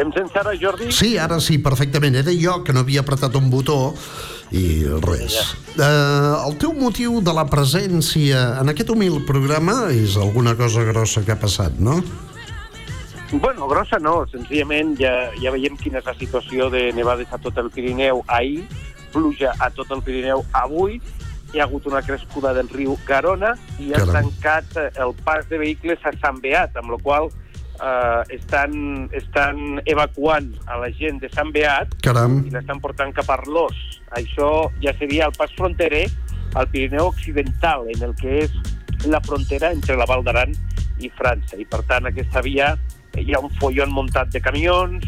Em 0.00 0.10
sents 0.14 0.34
ara, 0.36 0.54
Jordi? 0.56 0.88
Sí, 0.92 1.16
ara 1.20 1.38
sí, 1.40 1.58
perfectament. 1.60 2.16
Era 2.16 2.32
jo 2.32 2.62
que 2.64 2.72
no 2.72 2.80
havia 2.80 3.02
apretat 3.04 3.36
un 3.36 3.50
botó 3.52 3.94
i 4.52 4.84
res. 5.04 5.36
Eh, 5.76 6.34
el 6.46 6.56
teu 6.60 6.72
motiu 6.76 7.20
de 7.24 7.32
la 7.36 7.44
presència 7.48 8.42
en 8.60 8.72
aquest 8.72 8.92
humil 8.92 9.22
programa 9.28 9.88
és 9.92 10.16
alguna 10.20 10.56
cosa 10.56 10.84
grossa 10.88 11.24
que 11.24 11.34
ha 11.34 11.40
passat, 11.40 11.78
no? 11.80 12.00
Bueno, 13.32 13.68
grossa 13.68 13.96
no, 13.96 14.26
senzillament 14.28 14.98
ja, 15.00 15.12
ja 15.40 15.52
veiem 15.54 15.78
quina 15.80 16.02
és 16.02 16.08
la 16.08 16.16
situació 16.18 16.68
de 16.72 16.90
nevades 16.92 17.32
a 17.32 17.40
tot 17.40 17.56
el 17.60 17.70
Pirineu 17.72 18.20
ahir, 18.28 18.66
pluja 19.12 19.54
a 19.56 19.70
tot 19.72 19.92
el 19.96 20.02
Pirineu 20.04 20.44
avui, 20.52 21.00
hi 21.52 21.60
ha 21.60 21.64
hagut 21.64 21.86
una 21.86 22.00
crescuda 22.02 22.52
del 22.56 22.68
riu 22.72 22.96
Garona 23.06 23.52
i 23.78 23.92
ha 23.92 24.00
Caram. 24.00 24.14
tancat 24.16 24.76
eh, 24.80 24.90
el 25.04 25.14
pas 25.24 25.48
de 25.50 25.58
vehicles 25.60 26.00
a 26.08 26.12
Sant 26.20 26.40
Beat, 26.40 26.76
amb 26.80 26.94
la 26.94 26.98
qual 27.02 27.28
eh, 27.28 28.22
estan, 28.38 29.08
estan 29.12 29.80
evacuant 29.84 30.48
a 30.66 30.78
la 30.80 30.88
gent 30.96 31.20
de 31.20 31.28
Sant 31.32 31.52
Beat 31.52 31.92
Caram. 32.02 32.40
i 32.46 32.54
l'estan 32.54 32.80
portant 32.80 33.12
cap 33.12 33.28
a 33.28 33.36
Arlós. 33.36 33.76
Això 34.16 34.70
ja 34.84 34.96
seria 34.98 35.28
el 35.28 35.36
pas 35.36 35.52
fronterer 35.58 36.06
al 36.54 36.68
Pirineu 36.72 37.12
Occidental, 37.12 37.86
en 37.92 38.08
el 38.08 38.16
que 38.16 38.42
és 38.46 38.56
la 39.08 39.20
frontera 39.24 39.72
entre 39.72 39.96
la 39.96 40.08
Val 40.08 40.24
d'Aran 40.24 40.52
i 41.00 41.10
França. 41.18 41.56
I, 41.60 41.68
per 41.68 41.82
tant, 41.88 42.08
aquesta 42.08 42.40
via 42.44 42.74
eh, 43.12 43.24
hi 43.24 43.36
ha 43.36 43.44
un 43.44 43.52
follon 43.60 43.92
muntat 43.92 44.32
de 44.32 44.40
camions, 44.40 45.04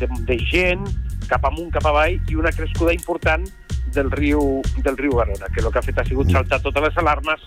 de, 0.00 0.10
de 0.26 0.38
gent, 0.50 0.88
cap 1.30 1.44
amunt, 1.46 1.70
cap 1.74 1.86
avall, 1.86 2.18
i 2.28 2.34
una 2.34 2.50
crescuda 2.52 2.92
important 2.92 3.46
del 3.94 4.10
riu, 4.12 4.62
del 4.82 4.98
riu 4.98 5.16
Garona, 5.18 5.48
que 5.54 5.62
el 5.62 5.70
que 5.72 5.80
ha 5.80 5.84
fet 5.84 5.98
ha 5.98 6.06
sigut 6.06 6.30
saltar 6.32 6.60
totes 6.62 6.88
les 6.88 7.02
alarmes. 7.02 7.42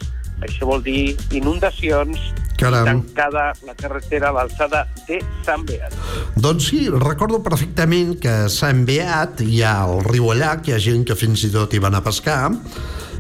Això 0.46 0.68
vol 0.70 0.84
dir 0.86 1.16
inundacions, 1.34 2.20
Caram. 2.58 2.86
tancada 2.86 3.48
la 3.66 3.74
carretera 3.78 4.30
a 4.30 4.36
l'alçada 4.36 4.84
de 5.08 5.20
Sant 5.46 5.66
Beat. 5.66 5.94
Doncs 6.36 6.70
sí, 6.70 6.84
recordo 6.94 7.42
perfectament 7.46 8.16
que 8.22 8.34
a 8.46 8.52
Sant 8.54 8.86
Beat 8.86 9.42
hi 9.46 9.62
ha 9.66 9.80
el 9.88 10.06
riu 10.06 10.32
allà, 10.34 10.58
que 10.62 10.74
hi 10.74 10.78
ha 10.78 10.82
gent 10.82 11.06
que 11.08 11.18
fins 11.18 11.46
i 11.48 11.52
tot 11.54 11.74
hi 11.74 11.82
van 11.84 11.98
a 11.98 12.04
pescar, 12.06 12.40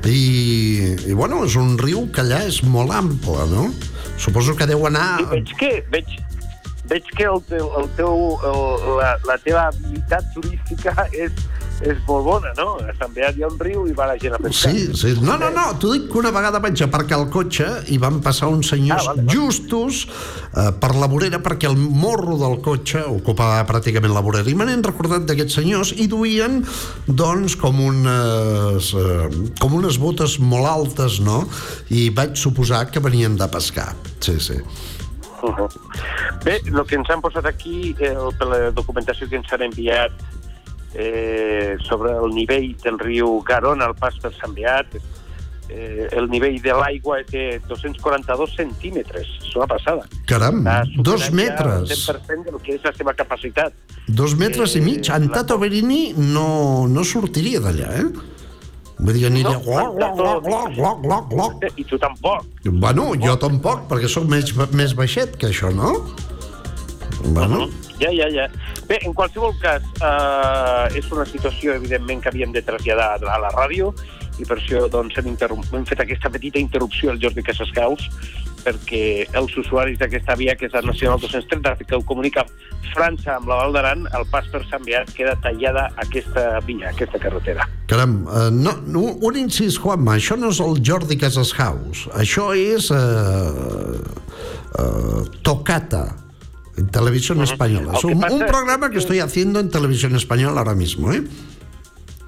i, 0.05 0.93
i 1.09 1.13
bueno, 1.17 1.43
és 1.45 1.57
un 1.59 1.75
riu 1.81 2.05
que 2.13 2.21
allà 2.23 2.43
és 2.47 2.61
molt 2.63 2.93
ample, 2.93 3.47
no? 3.51 3.67
Suposo 4.17 4.55
que 4.57 4.67
deu 4.69 4.85
anar... 4.87 5.17
I 5.23 5.29
veig 5.31 5.53
que, 5.59 5.71
veig, 5.93 6.13
veig 6.89 7.09
que 7.17 7.27
el 7.27 7.41
teu, 7.49 7.69
el 7.81 7.89
teu, 7.97 8.13
el, 8.49 8.61
la, 8.99 9.11
la 9.27 9.37
teva 9.43 9.67
habilitat 9.71 10.29
turística 10.35 11.07
és, 11.11 11.33
és 11.85 11.99
molt 12.07 12.25
bona, 12.25 12.51
no? 12.57 12.77
A 12.81 12.93
Sant 12.97 13.11
Beat 13.13 13.37
hi 13.37 13.43
ha 13.45 13.49
un 13.51 13.57
riu 13.61 13.85
i 13.89 13.93
va 13.97 14.07
la 14.09 14.15
gent 14.17 14.33
a 14.33 14.39
pescar. 14.41 14.71
Sí, 14.73 14.87
sí. 14.97 15.13
No, 15.21 15.35
no, 15.37 15.49
no, 15.53 15.65
t'ho 15.77 15.91
dic 15.93 16.07
que 16.09 16.17
una 16.21 16.31
vegada 16.33 16.61
vaig 16.63 16.81
aparcar 16.83 17.19
el 17.21 17.27
cotxe 17.33 17.67
i 17.93 17.99
van 18.01 18.17
passar 18.25 18.49
uns 18.53 18.71
senyors 18.73 19.05
ah, 19.05 19.13
vale, 19.13 19.25
vale. 19.27 19.35
justos 19.35 20.01
eh, 20.07 20.71
per 20.81 20.95
la 20.97 21.09
vorera 21.11 21.39
perquè 21.45 21.69
el 21.69 21.77
morro 21.77 22.39
del 22.41 22.57
cotxe 22.65 23.03
ocupava 23.05 23.61
pràcticament 23.69 24.15
la 24.15 24.25
vorera. 24.25 24.49
I 24.49 24.57
me 24.57 24.65
n'he 24.65 24.79
recordat 24.81 25.27
d'aquests 25.29 25.59
senyors 25.59 25.93
i 25.93 26.09
duien, 26.09 26.63
doncs, 27.07 27.57
com 27.61 27.81
unes, 27.85 28.91
eh, 28.97 29.29
com 29.61 29.77
unes 29.77 30.01
botes 30.01 30.39
molt 30.41 30.69
altes, 30.69 31.21
no? 31.21 31.43
I 31.93 32.09
vaig 32.15 32.37
suposar 32.39 32.87
que 32.89 33.03
venien 33.03 33.37
de 33.37 33.49
pescar. 33.53 33.91
Sí, 34.19 34.39
sí. 34.41 34.57
Uh 35.43 35.53
-huh. 35.53 35.69
Bé, 36.43 36.61
el 36.65 36.85
que 36.87 36.95
ens 36.95 37.09
han 37.09 37.21
posat 37.21 37.45
aquí, 37.45 37.95
eh, 37.99 38.15
per 38.37 38.47
la 38.47 38.71
documentació 38.71 39.29
que 39.29 39.35
ens 39.35 39.51
han 39.53 39.61
enviat 39.61 40.11
eh, 40.97 41.77
sobre 41.85 42.11
el 42.17 42.33
nivell 42.35 42.73
del 42.83 42.97
riu 42.99 43.37
Garona 43.45 43.85
al 43.85 43.95
pas 43.95 44.17
per 44.23 44.31
Sant 44.35 44.55
Beat, 44.57 44.97
eh, 45.69 46.07
el 46.17 46.29
nivell 46.31 46.57
de 46.63 46.73
l'aigua 46.73 47.19
és 47.21 47.27
de 47.31 47.43
242 47.69 48.55
centímetres. 48.57 49.27
És 49.45 49.55
una 49.55 49.67
passada. 49.67 50.07
Caram, 50.29 50.63
dos 50.97 51.29
metres. 51.31 51.91
El 51.91 52.21
100% 52.21 52.49
del 52.51 52.61
que 52.63 52.75
és 52.79 52.83
la 52.87 52.93
seva 52.97 53.13
capacitat. 53.13 53.73
Dos 54.07 54.33
metres 54.39 54.75
i 54.75 54.79
Eh, 54.79 54.81
mig. 54.85 55.09
En 55.13 55.29
Tato 55.29 55.57
Berini 55.59 56.13
no, 56.17 56.87
no 56.87 57.03
sortiria 57.03 57.59
d'allà, 57.59 57.91
eh? 58.01 58.07
Vull 58.97 59.13
dir, 59.13 59.27
aniria... 59.27 59.51
No, 59.53 59.61
gloc, 59.61 59.91
gloc, 59.93 60.15
gloc, 60.17 60.43
gloc, 60.47 60.71
gloc, 60.73 61.01
gloc, 61.03 61.27
gloc. 61.29 61.65
I 61.77 61.83
tu 61.85 61.99
tampoc. 62.01 62.47
Bueno, 62.65 63.11
jo 63.21 63.35
tampoc, 63.37 63.83
perquè 63.91 64.09
sóc 64.09 64.25
més, 64.25 64.49
més 64.73 64.95
baixet 64.97 65.35
que 65.37 65.51
això, 65.51 65.69
no? 65.75 65.91
Bueno, 67.23 67.67
Ja, 67.99 68.11
ja, 68.13 68.27
ja. 68.29 68.45
Bé, 68.87 68.99
en 69.01 69.13
qualsevol 69.13 69.55
cas, 69.57 69.81
eh, 70.05 70.97
és 70.99 71.07
una 71.11 71.25
situació, 71.25 71.73
evidentment, 71.73 72.21
que 72.21 72.29
havíem 72.29 72.53
de 72.53 72.61
traslladar 72.61 73.17
a 73.17 73.39
la 73.41 73.49
ràdio 73.55 73.93
i 74.37 74.45
per 74.45 74.59
això 74.59 74.83
doncs, 74.91 75.17
hem, 75.17 75.33
hem 75.33 75.85
fet 75.89 76.03
aquesta 76.03 76.29
petita 76.29 76.61
interrupció 76.61 77.09
al 77.09 77.17
Jordi 77.17 77.41
Casascaus 77.41 78.05
perquè 78.67 79.25
els 79.39 79.55
usuaris 79.57 79.97
d'aquesta 79.97 80.35
via, 80.35 80.53
que 80.59 80.67
és 80.67 80.75
la 80.75 80.83
Nacional 80.85 81.21
230, 81.23 81.87
que 81.87 81.95
ho 81.95 82.03
comunica 82.03 82.43
França 82.91 83.37
amb 83.37 83.47
la 83.49 83.61
Val 83.61 83.73
d'Aran, 83.73 84.05
el 84.17 84.27
pas 84.29 84.45
per 84.51 84.61
Sant 84.67 84.83
Beat 84.85 85.13
queda 85.15 85.37
tallada 85.41 85.87
aquesta 86.03 86.59
via, 86.67 86.91
aquesta 86.91 87.21
carretera. 87.23 87.67
caram, 87.87 88.19
uh, 88.27 88.49
no, 88.51 88.75
no, 88.85 89.05
un 89.23 89.39
incís, 89.39 89.79
Juanma, 89.79 90.17
això 90.17 90.35
no 90.35 90.51
és 90.51 90.59
el 90.59 90.83
Jordi 90.83 91.17
Casashaus, 91.17 92.07
això 92.19 92.51
és 92.57 92.91
uh, 92.91 93.95
uh, 94.83 95.23
Tocata, 95.47 96.26
en 96.77 96.87
televisión 96.87 97.41
española. 97.41 97.93
Es 97.97 98.03
un, 98.03 98.19
programa 98.21 98.89
que 98.89 98.99
estoy 98.99 99.19
haciendo 99.19 99.59
en 99.59 99.69
televisión 99.69 100.15
española 100.15 100.59
ahora 100.61 100.75
mismo, 100.75 101.11
¿eh? 101.11 101.23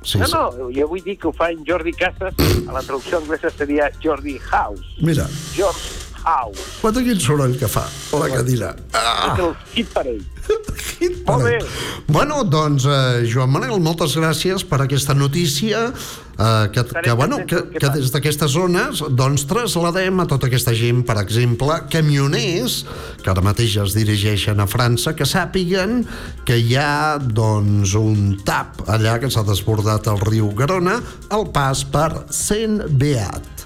Sí, 0.02 0.18
no, 0.18 0.26
sí. 0.26 0.34
no, 0.34 0.52
jo 0.74 0.88
vull 0.88 1.04
dir 1.04 1.18
que 1.20 1.28
ho 1.28 1.34
fa 1.36 1.50
en 1.52 1.66
Jordi 1.68 1.92
Casas, 1.92 2.34
a 2.40 2.72
la 2.72 2.82
traducció 2.82 3.20
anglesa 3.20 3.50
seria 3.52 3.92
Jordi 4.02 4.40
House. 4.40 4.96
Mira, 5.02 5.28
George 5.54 5.99
House. 6.24 6.80
guarda 6.82 7.04
quin 7.06 7.20
soroll 7.20 7.58
que 7.60 7.68
fa 7.68 7.86
la 8.14 8.30
cadira. 8.34 8.76
Ah. 8.94 9.34
És 9.34 9.40
el 9.46 9.56
hit 9.76 9.94
parell. 9.94 10.22
Molt 11.28 11.44
bé. 11.46 11.58
Bueno, 12.08 12.44
doncs, 12.44 12.86
eh, 12.86 13.28
Joan 13.30 13.52
Manel, 13.54 13.78
moltes 13.84 14.16
gràcies 14.18 14.66
per 14.66 14.82
aquesta 14.82 15.14
notícia 15.14 15.92
eh, 15.92 16.70
que, 16.74 16.84
que, 16.84 17.12
bueno, 17.14 17.38
que, 17.46 17.62
que 17.76 17.92
des 17.94 18.10
d'aquestes 18.14 18.52
zones 18.56 19.04
doncs, 19.14 19.46
trasladem 19.50 20.24
a 20.24 20.26
tota 20.30 20.50
aquesta 20.50 20.74
gent, 20.74 21.04
per 21.06 21.20
exemple, 21.22 21.78
camioners 21.94 22.82
que 23.22 23.30
ara 23.32 23.46
mateix 23.46 23.78
es 23.84 23.96
dirigeixen 23.98 24.60
a 24.60 24.68
França, 24.70 25.14
que 25.14 25.28
sàpiguen 25.30 26.02
que 26.48 26.58
hi 26.58 26.76
ha 26.80 27.20
doncs, 27.22 27.94
un 28.00 28.34
tap 28.46 28.84
allà 28.90 29.20
que 29.22 29.30
s'ha 29.30 29.46
desbordat 29.48 30.10
el 30.10 30.22
riu 30.26 30.52
Garona 30.58 31.00
al 31.30 31.50
pas 31.54 31.86
per 31.86 32.26
Saint 32.34 32.82
Beat. 32.90 33.59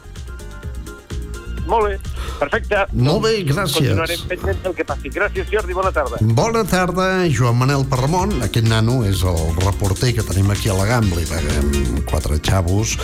Molt 1.68 1.88
bé, 1.88 1.98
perfecte. 2.40 2.84
Molt 2.92 3.24
bé, 3.24 3.34
gràcies. 3.48 3.78
Continuarem 3.78 4.26
pendents 4.28 4.64
del 4.66 4.76
que 4.76 4.86
passi. 4.88 5.12
Gràcies, 5.14 5.48
Jordi, 5.52 5.76
bona 5.78 5.94
tarda. 5.96 6.20
Bona 6.36 6.64
tarda, 6.68 7.08
Joan 7.32 7.58
Manel 7.62 7.86
Parramon. 7.90 8.36
Aquest 8.44 8.68
nano 8.68 9.00
és 9.08 9.24
el 9.28 9.42
reporter 9.62 10.14
que 10.18 10.28
tenim 10.28 10.52
aquí 10.52 10.70
a 10.70 10.78
la 10.78 10.88
Gambla. 10.90 11.22
Li 11.22 11.28
paguem 11.30 12.04
quatre 12.10 12.40
xavos 12.44 12.98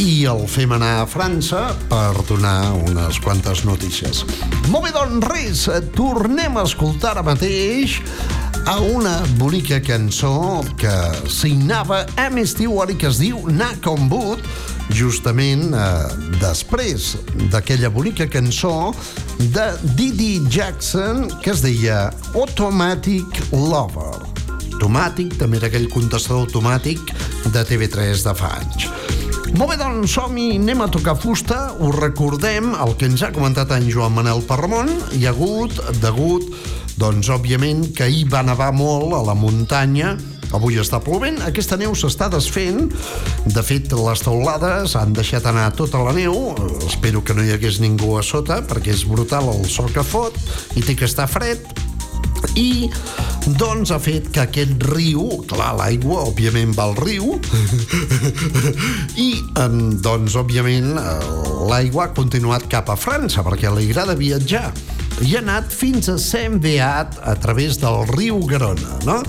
i 0.00 0.24
el 0.28 0.44
fem 0.50 0.74
anar 0.76 0.94
a 1.00 1.08
França 1.08 1.66
per 1.88 2.12
donar 2.28 2.74
unes 2.90 3.20
quantes 3.24 3.64
notícies. 3.64 4.24
Molt 4.68 4.88
bé, 4.88 4.94
doncs 4.96 5.28
res, 5.32 5.66
tornem 5.96 6.58
a 6.60 6.68
escoltar 6.68 7.14
ara 7.14 7.24
mateix 7.24 8.00
a 8.66 8.78
una 8.80 9.22
bonica 9.36 9.80
cançó 9.82 10.64
que 10.80 10.92
signava 11.28 12.06
M. 12.16 12.44
Stewart 12.46 12.90
i 12.90 12.96
que 12.96 13.10
es 13.10 13.20
diu 13.20 13.42
Knock 13.44 13.86
on 13.90 14.08
Wood, 14.08 14.40
justament 14.92 15.72
eh, 15.72 15.86
després 16.42 17.14
d'aquella 17.52 17.90
bonica 17.94 18.26
cançó 18.28 18.92
de 19.38 19.70
Didi 19.96 20.42
Jackson 20.50 21.28
que 21.40 21.54
es 21.54 21.64
deia 21.64 22.10
Automatic 22.34 23.40
Lover. 23.52 24.12
Automàtic, 24.74 25.38
també 25.40 25.60
era 25.60 25.70
aquell 25.70 25.86
contestador 25.88 26.44
automàtic 26.44 27.00
de 27.54 27.62
TV3 27.64 28.24
de 28.26 28.34
fa 28.36 28.50
anys. 28.58 28.88
Molt 29.54 29.70
bé, 29.70 29.76
doncs 29.78 30.16
som-hi, 30.16 30.56
anem 30.58 30.80
a 30.82 30.88
tocar 30.90 31.14
fusta, 31.14 31.58
us 31.78 31.94
recordem 31.94 32.72
el 32.74 32.96
que 32.98 33.06
ens 33.06 33.22
ha 33.22 33.30
comentat 33.32 33.70
en 33.76 33.86
Joan 33.86 34.16
Manel 34.16 34.42
Parramon, 34.48 34.90
hi 35.14 35.28
ha 35.28 35.30
hagut, 35.30 35.78
degut, 36.02 36.48
doncs 36.98 37.30
òbviament 37.30 37.86
que 37.94 38.08
ahir 38.08 38.24
va 38.32 38.42
nevar 38.42 38.72
molt 38.74 39.14
a 39.14 39.22
la 39.30 39.36
muntanya, 39.38 40.16
avui 40.54 40.78
està 40.80 41.00
plovent, 41.04 41.40
aquesta 41.46 41.78
neu 41.80 41.94
s'està 41.98 42.30
desfent, 42.32 42.86
de 43.46 43.64
fet 43.66 43.92
les 43.98 44.24
teulades 44.24 44.96
han 44.98 45.14
deixat 45.16 45.46
anar 45.50 45.70
tota 45.76 46.02
la 46.04 46.14
neu, 46.16 46.54
espero 46.88 47.24
que 47.24 47.36
no 47.36 47.44
hi 47.44 47.54
hagués 47.54 47.80
ningú 47.82 48.14
a 48.18 48.22
sota, 48.22 48.62
perquè 48.66 48.94
és 48.94 49.06
brutal 49.08 49.50
el 49.54 49.66
sol 49.70 49.90
que 49.94 50.06
fot 50.06 50.38
i 50.78 50.84
té 50.84 50.96
que 50.98 51.08
estar 51.10 51.28
fred, 51.30 51.62
i 52.52 52.88
doncs 53.58 53.92
ha 53.94 53.98
fet 54.02 54.28
que 54.32 54.42
aquest 54.44 54.82
riu, 54.90 55.24
clar, 55.48 55.72
l'aigua 55.78 56.26
òbviament 56.28 56.74
va 56.76 56.88
al 56.90 56.96
riu. 56.98 57.38
I 59.26 59.30
doncs 60.04 60.36
òbviament 60.40 60.92
eh, 61.00 61.14
l'aigua 61.70 62.08
ha 62.08 62.14
continuat 62.16 62.68
cap 62.70 62.92
a 62.92 62.98
França 63.00 63.44
perquè 63.46 63.72
li 63.72 63.88
agrada 63.88 64.18
viatjar 64.18 64.68
i 65.22 65.34
ha 65.36 65.40
anat 65.42 65.70
fins 65.70 66.08
a 66.10 66.16
Saint 66.18 66.56
Beat 66.62 67.18
a 67.22 67.34
través 67.38 67.76
del 67.78 68.02
riu 68.10 68.40
Garona, 68.50 68.96
no? 69.06 69.20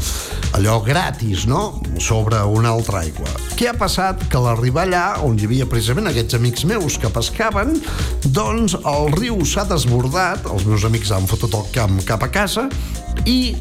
Allò 0.58 0.80
gratis, 0.82 1.46
no? 1.46 1.82
Sobre 2.02 2.40
una 2.50 2.72
altra 2.74 3.04
aigua. 3.04 3.30
Què 3.60 3.70
ha 3.70 3.76
passat? 3.78 4.24
Que 4.32 4.42
l'arribar 4.42 4.88
allà, 4.88 5.04
on 5.28 5.38
hi 5.38 5.46
havia 5.46 5.68
precisament 5.70 6.10
aquests 6.10 6.40
amics 6.40 6.66
meus 6.66 6.98
que 7.02 7.12
pescaven, 7.14 7.76
doncs 8.26 8.78
el 8.82 9.12
riu 9.20 9.44
s'ha 9.46 9.68
desbordat, 9.70 10.48
els 10.50 10.66
meus 10.66 10.88
amics 10.90 11.14
han 11.14 11.30
fotut 11.30 11.54
el 11.60 11.70
camp 11.76 12.02
cap 12.08 12.26
a 12.26 12.32
casa, 12.34 12.66
i 13.30 13.56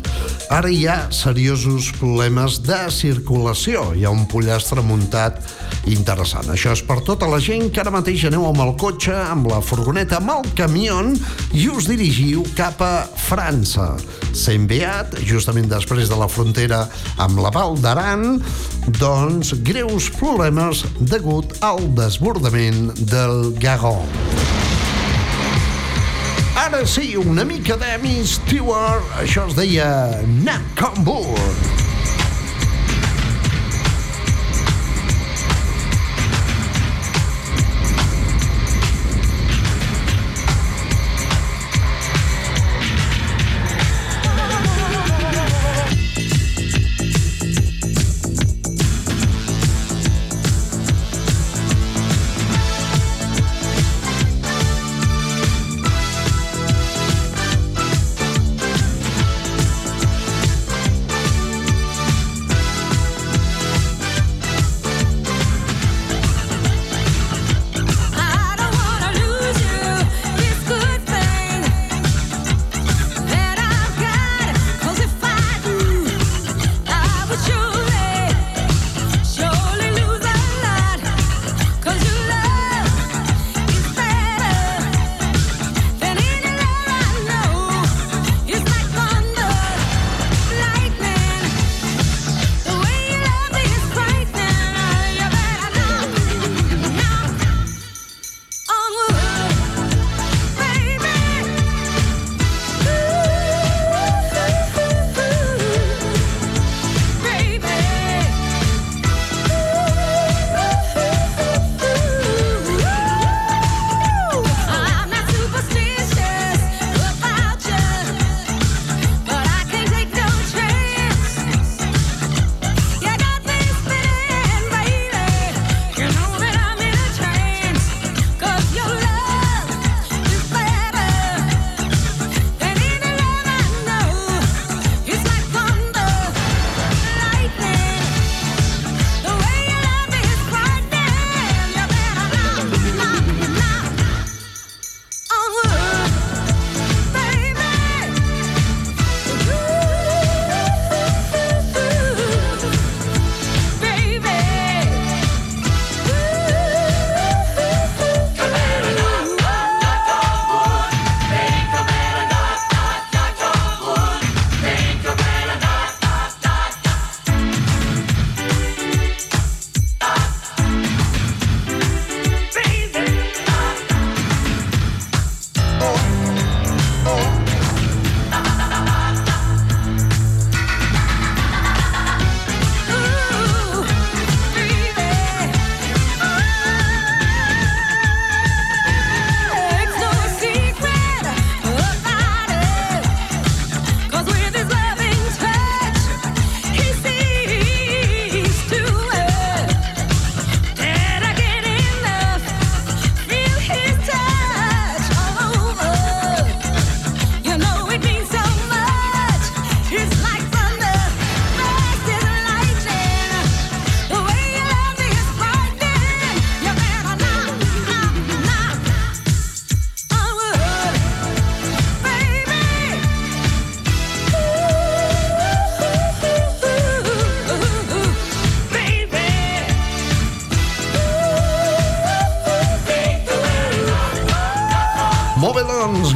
ara 0.54 0.70
hi 0.70 0.84
ha 0.86 1.08
seriosos 1.10 1.88
problemes 1.98 2.60
de 2.62 2.76
circulació. 2.94 3.88
Hi 3.98 4.04
ha 4.06 4.12
un 4.14 4.22
pollastre 4.30 4.84
muntat 4.86 5.40
interessant. 5.90 6.46
Això 6.54 6.70
és 6.76 6.82
per 6.86 7.00
tota 7.06 7.26
la 7.30 7.40
gent 7.42 7.72
que 7.74 7.82
ara 7.82 7.92
mateix 7.94 8.26
aneu 8.28 8.46
amb 8.46 8.62
el 8.62 8.70
cotxe, 8.78 9.16
amb 9.32 9.48
la 9.50 9.58
furgoneta, 9.64 10.20
amb 10.20 10.30
el 10.36 10.46
camió 10.54 11.00
i 11.58 11.66
us 11.72 11.88
dirigiu 11.90 12.44
cap 12.54 12.78
a 12.86 12.92
França. 13.26 13.94
Saint 14.30 14.68
Beat, 14.70 15.18
justament 15.26 15.66
després 15.70 16.10
de 16.12 16.18
la 16.20 16.30
frontera 16.30 16.84
amb 17.18 17.42
la 17.42 17.50
Val 17.54 17.74
d'Aran, 17.82 18.38
doncs 19.00 19.56
greus 19.66 20.12
problemes 20.20 20.86
degut 21.00 21.58
al 21.66 21.82
desbordament 21.98 22.92
del 23.02 23.56
Garon. 23.58 24.53
Ara 26.64 26.86
sí, 26.88 27.12
una 27.14 27.44
mica 27.44 27.76
d'Emi 27.76 28.22
Stewart, 28.24 29.04
això 29.20 29.44
es 29.50 29.56
deia 29.58 29.86
Knock 30.24 30.86
on 30.88 31.83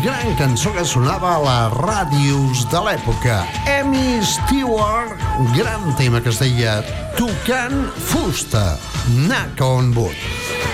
gran 0.08 0.34
cançó 0.36 0.72
que 0.72 0.84
sonava 0.88 1.34
a 1.36 1.40
les 1.44 1.74
ràdios 1.76 2.62
de 2.72 2.80
l'època. 2.80 3.42
Amy 3.68 4.22
Stewart, 4.24 5.20
gran 5.52 5.84
tema 5.98 6.22
que 6.24 6.32
es 6.32 6.38
deia 6.40 6.78
Tocant 7.18 7.90
Fusta, 8.08 8.78
Knock 9.12 9.60
on 9.60 9.92
Wood. 9.92 10.16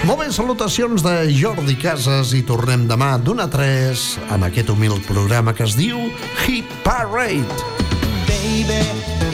Molt 0.07 0.21
bé, 0.21 0.29
salutacions 0.31 1.03
de 1.03 1.17
Jordi 1.35 1.75
Casas 1.81 2.31
i 2.39 2.45
tornem 2.47 2.87
demà 2.87 3.17
d'una 3.19 3.49
a 3.49 3.51
3 3.51 4.07
amb 4.37 4.47
aquest 4.47 4.71
humil 4.71 5.01
programa 5.09 5.57
que 5.57 5.67
es 5.67 5.75
diu 5.75 5.99
Hit 6.45 6.71
Parade. 6.87 7.43
Baby, 8.31 8.83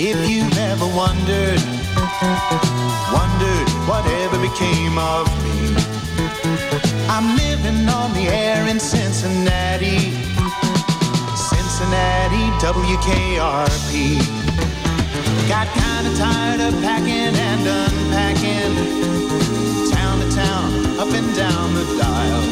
if 0.00 0.16
you've 0.24 0.64
ever 0.72 0.88
wondered, 0.96 1.60
wondered 3.12 3.68
whatever 3.84 4.40
became 4.40 4.96
of 4.96 5.28
me. 5.44 5.99
I'm 7.12 7.36
living 7.36 7.88
on 7.88 8.14
the 8.14 8.28
air 8.28 8.68
in 8.68 8.78
Cincinnati, 8.78 9.98
Cincinnati, 11.34 12.44
WKRP. 12.62 14.16
Got 15.48 15.66
kinda 15.74 16.16
tired 16.16 16.60
of 16.60 16.80
packing 16.80 17.34
and 17.34 17.66
unpacking, 17.66 18.74
town 19.90 20.20
to 20.20 20.28
town, 20.36 20.70
up 21.00 21.12
and 21.12 21.34
down 21.34 21.74
the 21.74 21.84
dial. 21.98 22.42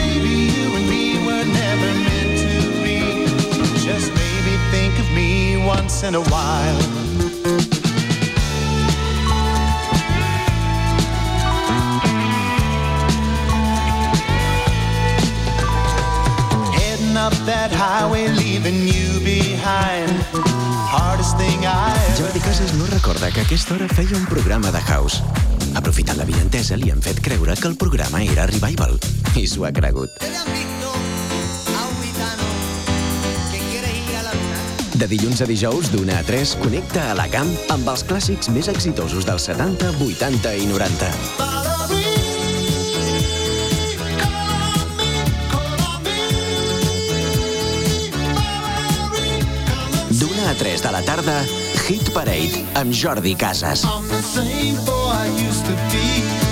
Maybe 0.00 0.34
you 0.56 0.74
and 0.78 0.88
me 0.88 1.04
were 1.26 1.44
never 1.44 1.90
meant 2.06 2.32
to 2.44 2.54
be. 2.82 3.26
Just 3.84 4.08
maybe 4.14 4.56
think 4.72 4.98
of 4.98 5.08
me 5.12 5.58
once 5.58 6.02
in 6.02 6.14
a 6.14 6.22
while. 6.22 7.05
Up 17.26 17.34
that 17.44 17.72
highway, 17.72 18.28
leaving 18.28 18.86
you 18.86 19.18
behind. 19.20 20.10
Hardest 20.86 21.36
thing 21.36 21.58
I 21.66 21.90
ever 22.06 22.22
Jordi 22.22 22.40
Casas 22.40 22.74
no 22.74 22.86
recorda 22.86 23.32
que 23.32 23.40
aquesta 23.40 23.74
hora 23.74 23.88
feia 23.88 24.16
un 24.16 24.26
programa 24.26 24.70
de 24.70 24.80
house. 24.80 25.22
Aprofitant 25.74 26.18
la 26.18 26.24
vientesa, 26.24 26.76
li 26.76 26.90
han 26.90 27.02
fet 27.02 27.18
creure 27.20 27.56
que 27.58 27.66
el 27.66 27.76
programa 27.76 28.22
era 28.22 28.46
Revival. 28.46 28.94
I 29.34 29.46
s'ho 29.50 29.66
ha 29.66 29.72
cregut. 29.74 30.10
De 34.96 35.10
dilluns 35.10 35.42
a 35.42 35.50
dijous, 35.50 35.90
d'una 35.92 36.20
a 36.20 36.22
3, 36.24 36.56
connecta 36.62 37.10
a 37.10 37.18
la 37.18 37.26
camp 37.28 37.50
amb 37.74 37.90
els 37.90 38.06
clàssics 38.06 38.48
més 38.54 38.70
exitosos 38.72 39.26
dels 39.26 39.50
70, 39.50 39.92
80 39.98 40.56
i 40.62 40.70
90. 40.70 41.55
3 50.58 50.82
de 50.82 50.90
la 50.92 51.02
tarda, 51.02 51.44
Hit 51.86 52.10
Parade 52.12 52.64
amb 52.74 52.92
Jordi 52.92 53.34
Casas. 53.34 53.84
I'm 53.84 54.08
the 54.08 54.22
same 54.22 54.76
boy 54.84 55.12
I 55.12 55.28
used 55.48 55.64
to 55.66 55.72
be. 55.92 56.45